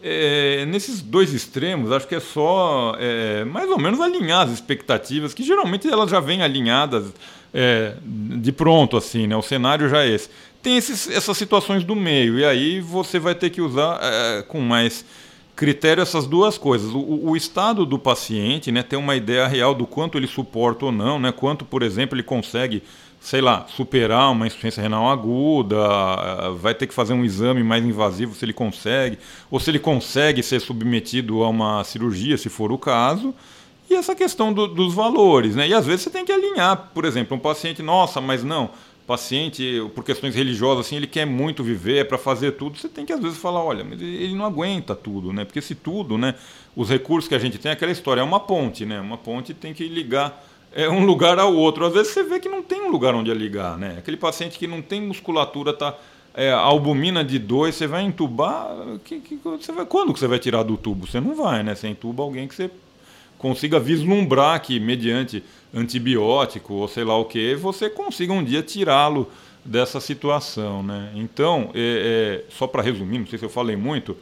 é, 0.01 0.65
nesses 0.65 1.01
dois 1.01 1.33
extremos, 1.33 1.91
acho 1.91 2.07
que 2.07 2.15
é 2.15 2.19
só 2.19 2.95
é, 2.97 3.43
mais 3.43 3.69
ou 3.69 3.77
menos 3.77 3.99
alinhar 3.99 4.47
as 4.47 4.53
expectativas, 4.53 5.33
que 5.33 5.43
geralmente 5.43 5.87
elas 5.87 6.09
já 6.09 6.19
vêm 6.19 6.41
alinhadas 6.41 7.13
é, 7.53 7.95
de 8.03 8.51
pronto, 8.51 8.97
assim, 8.97 9.27
né? 9.27 9.35
O 9.35 9.41
cenário 9.41 9.89
já 9.89 10.03
é 10.03 10.09
esse. 10.09 10.29
Tem 10.61 10.77
esses, 10.77 11.09
essas 11.09 11.37
situações 11.37 11.83
do 11.83 11.95
meio, 11.95 12.37
e 12.37 12.45
aí 12.45 12.81
você 12.81 13.17
vai 13.17 13.33
ter 13.33 13.49
que 13.49 13.61
usar 13.61 13.99
é, 14.01 14.41
com 14.43 14.59
mais 14.59 15.05
critério 15.55 16.01
essas 16.01 16.25
duas 16.25 16.57
coisas. 16.57 16.93
O, 16.93 17.29
o, 17.29 17.35
estado 17.35 17.85
do 17.85 17.97
paciente, 17.99 18.71
né, 18.71 18.83
ter 18.83 18.95
uma 18.95 19.15
ideia 19.15 19.47
real 19.47 19.73
do 19.73 19.85
quanto 19.85 20.17
ele 20.17 20.27
suporta 20.27 20.85
ou 20.85 20.91
não, 20.91 21.19
né? 21.19 21.31
Quanto, 21.31 21.65
por 21.65 21.83
exemplo, 21.83 22.15
ele 22.15 22.23
consegue 22.23 22.83
sei 23.19 23.41
lá, 23.41 23.65
superar 23.67 24.31
uma 24.31 24.47
insuficiência 24.47 24.81
renal 24.81 25.09
aguda, 25.09 25.75
eh, 25.75 26.49
vai 26.57 26.73
ter 26.73 26.87
que 26.87 26.93
fazer 26.93 27.13
um 27.13 27.25
exame 27.25 27.61
mais 27.63 27.83
invasivo 27.83 28.33
se 28.33 28.45
ele 28.45 28.53
consegue, 28.53 29.19
ou 29.51 29.59
se 29.59 29.69
ele 29.69 29.79
consegue 29.79 30.41
ser 30.41 30.61
submetido 30.61 31.43
a 31.43 31.49
uma 31.49 31.83
cirurgia, 31.83 32.37
se 32.37 32.49
for 32.49 32.71
o 32.71 32.77
caso. 32.77 33.35
E 33.89 33.95
essa 33.95 34.13
questão 34.13 34.53
do, 34.53 34.67
dos 34.67 34.93
valores, 34.93 35.55
né? 35.55 35.67
E 35.67 35.73
às 35.73 35.85
vezes 35.85 36.01
você 36.01 36.09
tem 36.09 36.23
que 36.23 36.31
alinhar, 36.31 36.91
por 36.93 37.05
exemplo, 37.05 37.35
um 37.35 37.39
paciente, 37.39 37.81
nossa, 37.81 38.21
mas 38.21 38.43
não, 38.43 38.69
paciente, 39.07 39.81
por 39.95 40.03
questões 40.03 40.35
religiosas, 40.35 40.85
assim, 40.85 40.95
ele 40.95 41.07
quer 41.07 41.25
muito 41.25 41.63
viver, 41.63 41.97
é 41.97 42.03
para 42.03 42.17
fazer 42.17 42.51
tudo, 42.51 42.77
você 42.77 42.87
tem 42.87 43.05
que 43.05 43.11
às 43.11 43.19
vezes 43.19 43.39
falar, 43.39 43.63
olha, 43.63 43.83
mas 43.83 43.99
ele 43.99 44.35
não 44.35 44.45
aguenta 44.45 44.95
tudo, 44.95 45.33
né? 45.33 45.43
Porque 45.43 45.61
se 45.61 45.73
tudo, 45.73 46.17
né, 46.17 46.35
os 46.75 46.89
recursos 46.89 47.27
que 47.27 47.33
a 47.33 47.39
gente 47.39 47.57
tem, 47.57 47.71
aquela 47.71 47.91
história 47.91 48.21
é 48.21 48.23
uma 48.23 48.39
ponte, 48.39 48.85
né? 48.85 48.99
Uma 49.01 49.17
ponte 49.17 49.53
tem 49.53 49.73
que 49.73 49.87
ligar 49.87 50.45
é 50.73 50.87
um 50.87 51.05
lugar 51.05 51.39
ao 51.39 51.53
outro. 51.53 51.85
Às 51.85 51.93
vezes 51.93 52.13
você 52.13 52.23
vê 52.23 52.39
que 52.39 52.49
não 52.49 52.61
tem 52.61 52.81
um 52.81 52.89
lugar 52.89 53.15
onde 53.15 53.33
ligar, 53.33 53.77
né? 53.77 53.95
Aquele 53.97 54.17
paciente 54.17 54.57
que 54.57 54.67
não 54.67 54.81
tem 54.81 55.01
musculatura, 55.01 55.73
tá 55.73 55.97
é, 56.33 56.51
albumina 56.51 57.23
de 57.23 57.39
2, 57.39 57.73
você 57.73 57.87
vai 57.87 58.03
entubar, 58.03 58.67
que, 59.03 59.19
que, 59.19 59.39
você 59.43 59.71
vai, 59.71 59.85
quando 59.85 60.13
que 60.13 60.19
você 60.19 60.27
vai 60.27 60.39
tirar 60.39 60.63
do 60.63 60.77
tubo? 60.77 61.07
Você 61.07 61.19
não 61.19 61.35
vai, 61.35 61.63
né? 61.63 61.75
Você 61.75 61.87
entuba 61.87 62.23
alguém 62.23 62.47
que 62.47 62.55
você 62.55 62.69
consiga 63.39 63.79
vislumbrar 63.79 64.61
que 64.61 64.79
mediante 64.79 65.43
antibiótico 65.73 66.75
ou 66.75 66.87
sei 66.87 67.03
lá 67.03 67.17
o 67.17 67.25
que, 67.25 67.55
você 67.55 67.89
consiga 67.89 68.33
um 68.33 68.43
dia 68.43 68.61
tirá-lo 68.61 69.31
dessa 69.63 69.99
situação, 69.99 70.83
né? 70.83 71.11
Então, 71.15 71.71
é, 71.73 72.43
é, 72.47 72.51
só 72.51 72.67
para 72.67 72.83
resumir, 72.83 73.19
não 73.19 73.25
sei 73.25 73.39
se 73.39 73.45
eu 73.45 73.49
falei 73.49 73.75
muito, 73.75 74.15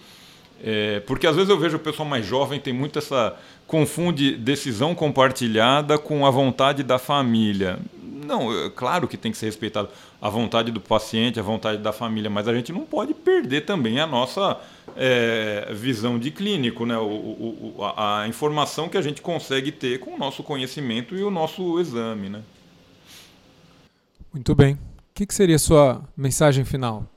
é, 0.64 1.00
porque 1.02 1.28
às 1.28 1.36
vezes 1.36 1.50
eu 1.50 1.58
vejo 1.58 1.78
o 1.78 1.80
pessoal 1.80 2.08
mais 2.08 2.26
jovem 2.26 2.60
tem 2.60 2.74
muito 2.74 2.98
essa 2.98 3.36
confunde 3.66 4.36
decisão 4.36 4.96
compartilhada 4.96 5.98
com 5.98 6.26
a 6.26 6.30
vontade 6.30 6.84
da 6.84 6.98
família. 6.98 7.80
Não, 8.02 8.66
é 8.66 8.70
claro 8.70 9.08
que 9.08 9.18
tem 9.18 9.32
que 9.32 9.38
ser 9.38 9.46
respeitado 9.46 9.90
a 10.22 10.30
vontade 10.30 10.72
do 10.72 10.82
paciente, 10.82 11.40
a 11.40 11.44
vontade 11.44 11.82
da 11.82 11.94
família, 11.94 12.30
mas 12.30 12.48
a 12.48 12.54
gente 12.54 12.74
não 12.74 12.82
pode 12.82 13.14
perder 13.14 13.62
também 13.62 14.00
a 14.00 14.08
nossa 14.08 14.60
é, 14.96 15.72
visão 15.74 16.18
de 16.18 16.32
clínico, 16.32 16.86
né? 16.86 16.98
O, 16.98 17.06
o, 17.06 17.84
a, 17.84 18.22
a, 18.22 18.28
informação 18.28 18.88
que 18.90 18.98
a 18.98 19.02
gente 19.02 19.22
consegue 19.22 19.72
ter 19.72 20.00
com 20.00 20.16
o 20.16 20.18
nosso 20.18 20.44
conhecimento 20.44 21.16
e 21.16 21.24
o 21.24 21.32
nosso 21.32 21.80
exame. 21.80 22.30
Né? 22.30 22.42
Muito 24.34 24.56
bem. 24.56 24.74
O 24.76 24.80
que, 25.14 25.26
que 25.26 25.34
seria 25.34 25.56
a 25.56 25.60
sua 25.60 26.04
mensagem 26.16 26.64
final 26.64 27.08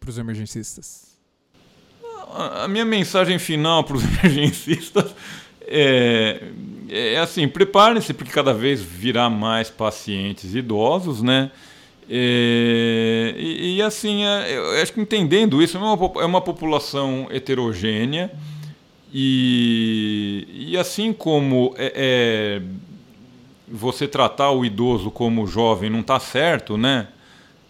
para 0.00 0.10
os 0.10 0.18
emergencistas? 0.18 1.14
A 2.32 2.66
minha 2.66 2.84
mensagem 2.84 3.38
final 3.38 3.84
para 3.84 3.96
os 3.96 4.02
emergencistas 4.18 5.14
é, 5.66 6.50
é 6.88 7.18
assim, 7.18 7.48
preparem-se 7.48 8.12
porque 8.12 8.32
cada 8.32 8.52
vez 8.52 8.80
virá 8.82 9.30
mais 9.30 9.70
pacientes 9.70 10.54
idosos, 10.54 11.22
né? 11.22 11.50
É, 12.08 13.34
e, 13.36 13.76
e, 13.76 13.82
assim, 13.82 14.24
é, 14.24 14.56
eu 14.56 14.82
acho 14.82 14.92
que 14.92 15.00
entendendo 15.00 15.62
isso, 15.62 15.76
é 15.76 15.80
uma, 15.80 16.22
é 16.22 16.24
uma 16.24 16.40
população 16.40 17.26
heterogênea 17.30 18.30
e, 19.12 20.46
e 20.70 20.76
assim 20.76 21.12
como 21.12 21.74
é, 21.78 21.92
é, 21.94 22.62
você 23.68 24.06
tratar 24.06 24.50
o 24.50 24.64
idoso 24.64 25.10
como 25.10 25.46
jovem 25.46 25.88
não 25.88 26.00
está 26.00 26.20
certo, 26.20 26.76
né? 26.76 27.08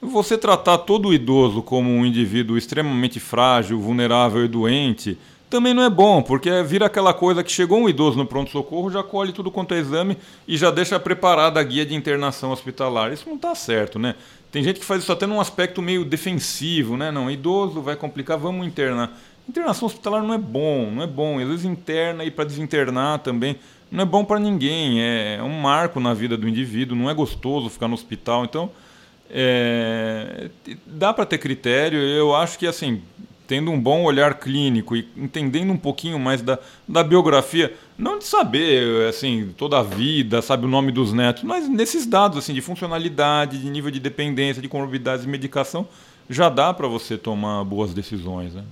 Você 0.00 0.36
tratar 0.36 0.78
todo 0.78 1.08
o 1.08 1.14
idoso 1.14 1.62
como 1.62 1.90
um 1.90 2.04
indivíduo 2.04 2.58
extremamente 2.58 3.20
frágil, 3.20 3.78
vulnerável 3.78 4.44
e 4.44 4.48
doente 4.48 5.16
também 5.48 5.72
não 5.72 5.82
é 5.82 5.90
bom, 5.90 6.22
porque 6.22 6.50
vira 6.62 6.86
aquela 6.86 7.14
coisa 7.14 7.44
que 7.44 7.52
chegou 7.52 7.78
um 7.78 7.88
idoso 7.88 8.16
no 8.16 8.26
pronto-socorro, 8.26 8.90
já 8.90 9.02
colhe 9.02 9.32
tudo 9.32 9.50
quanto 9.50 9.74
é 9.74 9.78
exame 9.78 10.16
e 10.48 10.56
já 10.56 10.70
deixa 10.70 10.98
preparada 10.98 11.60
a 11.60 11.62
guia 11.62 11.86
de 11.86 11.94
internação 11.94 12.50
hospitalar. 12.50 13.12
Isso 13.12 13.28
não 13.28 13.36
está 13.36 13.54
certo, 13.54 13.98
né? 13.98 14.14
Tem 14.50 14.62
gente 14.62 14.80
que 14.80 14.86
faz 14.86 15.02
isso 15.02 15.12
até 15.12 15.26
num 15.26 15.40
aspecto 15.40 15.82
meio 15.82 16.04
defensivo, 16.04 16.96
né? 16.96 17.10
Não, 17.10 17.30
idoso 17.30 17.80
vai 17.80 17.96
complicar, 17.96 18.38
vamos 18.38 18.66
internar. 18.66 19.12
Internação 19.48 19.86
hospitalar 19.86 20.22
não 20.22 20.32
é 20.32 20.38
bom, 20.38 20.90
não 20.90 21.02
é 21.02 21.06
bom. 21.06 21.38
Às 21.38 21.46
vezes 21.46 21.64
interna 21.64 22.24
e 22.24 22.30
para 22.30 22.44
desinternar 22.44 23.18
também 23.18 23.56
não 23.90 24.02
é 24.02 24.06
bom 24.06 24.24
para 24.24 24.40
ninguém. 24.40 25.02
É 25.02 25.40
um 25.42 25.60
marco 25.60 26.00
na 26.00 26.14
vida 26.14 26.36
do 26.36 26.48
indivíduo, 26.48 26.96
não 26.96 27.10
é 27.10 27.14
gostoso 27.14 27.68
ficar 27.68 27.86
no 27.86 27.94
hospital. 27.94 28.44
Então, 28.44 28.70
é, 29.30 30.50
dá 30.86 31.12
para 31.12 31.26
ter 31.26 31.38
critério. 31.38 31.98
Eu 31.98 32.34
acho 32.34 32.58
que 32.58 32.66
assim 32.66 33.02
tendo 33.46 33.70
um 33.70 33.80
bom 33.80 34.04
olhar 34.04 34.38
clínico 34.38 34.96
e 34.96 35.08
entendendo 35.16 35.72
um 35.72 35.76
pouquinho 35.76 36.18
mais 36.18 36.40
da, 36.42 36.58
da 36.88 37.04
biografia, 37.04 37.74
não 37.96 38.18
de 38.18 38.24
saber 38.24 39.08
assim 39.08 39.54
toda 39.56 39.78
a 39.78 39.82
vida, 39.82 40.40
sabe 40.42 40.64
o 40.64 40.68
nome 40.68 40.90
dos 40.90 41.12
netos, 41.12 41.42
mas 41.42 41.68
nesses 41.68 42.06
dados 42.06 42.38
assim 42.38 42.54
de 42.54 42.60
funcionalidade, 42.60 43.58
de 43.58 43.68
nível 43.68 43.90
de 43.90 44.00
dependência, 44.00 44.62
de 44.62 44.68
comorbidades 44.68 45.24
e 45.24 45.28
medicação, 45.28 45.86
já 46.28 46.48
dá 46.48 46.72
para 46.72 46.88
você 46.88 47.18
tomar 47.18 47.64
boas 47.64 47.92
decisões. 47.92 48.54
Né? 48.54 48.64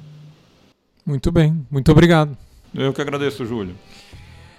Muito 1.04 1.30
bem, 1.30 1.64
muito 1.70 1.90
obrigado. 1.92 2.36
Eu 2.74 2.92
que 2.92 3.02
agradeço, 3.02 3.44
Júlio. 3.44 3.74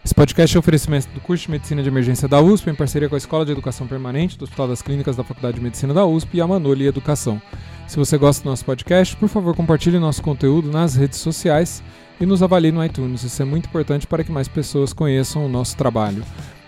Esse 0.05 0.13
podcast 0.13 0.53
é 0.53 0.57
um 0.57 0.59
oferecimento 0.59 1.07
do 1.13 1.21
curso 1.21 1.45
de 1.45 1.51
Medicina 1.51 1.81
de 1.81 1.87
Emergência 1.87 2.27
da 2.27 2.41
USP, 2.41 2.69
em 2.69 2.75
parceria 2.75 3.07
com 3.07 3.15
a 3.15 3.17
Escola 3.17 3.45
de 3.45 3.53
Educação 3.53 3.87
Permanente 3.87 4.37
do 4.37 4.43
Hospital 4.43 4.67
das 4.67 4.81
Clínicas 4.81 5.15
da 5.15 5.23
Faculdade 5.23 5.55
de 5.55 5.63
Medicina 5.63 5.93
da 5.93 6.05
USP 6.05 6.35
e 6.35 6.41
a 6.41 6.47
Manoli 6.47 6.85
Educação. 6.85 7.41
Se 7.87 7.95
você 7.95 8.17
gosta 8.17 8.43
do 8.43 8.49
nosso 8.49 8.65
podcast, 8.65 9.15
por 9.15 9.29
favor, 9.29 9.55
compartilhe 9.55 9.97
nosso 9.97 10.21
conteúdo 10.21 10.69
nas 10.69 10.95
redes 10.95 11.19
sociais 11.19 11.81
e 12.19 12.25
nos 12.25 12.43
avalie 12.43 12.69
no 12.69 12.83
iTunes. 12.83 13.23
Isso 13.23 13.41
é 13.41 13.45
muito 13.45 13.67
importante 13.67 14.05
para 14.05 14.25
que 14.25 14.31
mais 14.31 14.49
pessoas 14.49 14.91
conheçam 14.91 15.45
o 15.45 15.49
nosso 15.49 15.77
trabalho. 15.77 16.21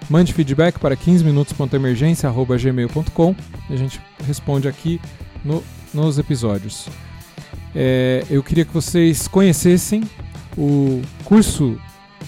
Mande 0.10 0.34
feedback 0.34 0.80
para 0.80 0.96
15minutos.emergência.gmail.com 0.96 3.36
e 3.70 3.74
a 3.74 3.78
gente 3.78 4.00
responde 4.26 4.70
aqui 4.70 5.02
no, 5.44 5.62
nos 5.94 6.18
episódios. 6.18 6.88
É, 7.76 8.24
eu 8.30 8.42
queria 8.42 8.64
que 8.64 8.74
vocês 8.74 9.28
conhecessem 9.28 10.04
o 10.58 11.02
curso 11.26 11.78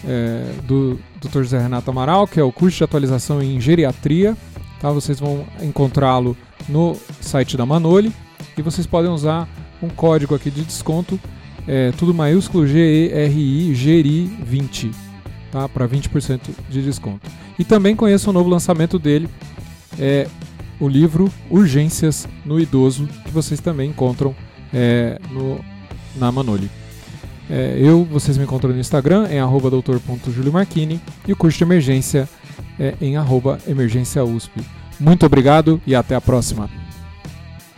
é, 0.06 0.44
do 0.64 1.00
Dr. 1.22 1.44
José 1.44 1.60
Renato 1.60 1.90
Amaral, 1.90 2.28
que 2.28 2.40
é 2.40 2.44
o 2.44 2.52
curso 2.52 2.78
de 2.78 2.84
atualização 2.84 3.42
em 3.42 3.60
geriatria. 3.60 4.36
Tá? 4.80 4.92
Vocês 4.92 5.20
vão 5.20 5.46
encontrá-lo 5.62 6.36
no 6.68 6.96
site 7.22 7.58
da 7.58 7.66
Manoli 7.66 8.12
e 8.58 8.62
vocês 8.62 8.86
podem 8.86 9.12
usar 9.12 9.48
um 9.82 9.90
código 9.90 10.36
aqui 10.36 10.50
de 10.50 10.64
desconto, 10.64 11.20
é, 11.68 11.92
tudo 11.92 12.14
maiúsculo 12.14 12.66
G-E-R-I, 12.66 13.74
GERI20, 13.74 14.94
tá? 15.52 15.70
para 15.70 15.88
20% 15.88 16.40
de 16.70 16.82
desconto. 16.82 17.30
E 17.58 17.64
também 17.64 17.96
conheça 17.96 18.30
o 18.30 18.34
novo 18.34 18.50
lançamento 18.50 18.98
dele, 18.98 19.30
é 20.00 20.28
o 20.80 20.88
livro 20.88 21.32
Urgências 21.50 22.28
no 22.46 22.60
Idoso, 22.60 23.08
que 23.26 23.32
vocês 23.32 23.60
também 23.60 23.90
encontram 23.90 24.36
é, 24.74 25.20
no, 25.32 25.60
na 26.16 26.32
Manoli. 26.32 26.70
É, 27.50 27.78
eu, 27.80 28.04
vocês 28.06 28.38
me 28.38 28.44
encontram 28.44 28.72
no 28.72 28.80
Instagram 28.80 29.28
em 29.30 29.40
arroba 29.40 29.70
doutor.juliomarchini 29.70 31.00
e 31.28 31.34
o 31.34 31.36
curso 31.36 31.58
de 31.58 31.64
emergência 31.64 32.28
é 32.80 32.94
em 33.00 33.16
arroba 33.18 33.58
emergência 33.68 34.24
USP. 34.24 34.62
Muito 35.00 35.26
obrigado 35.26 35.82
e 35.86 35.96
até 35.96 36.16
a 36.16 36.22
próxima. 36.22 36.70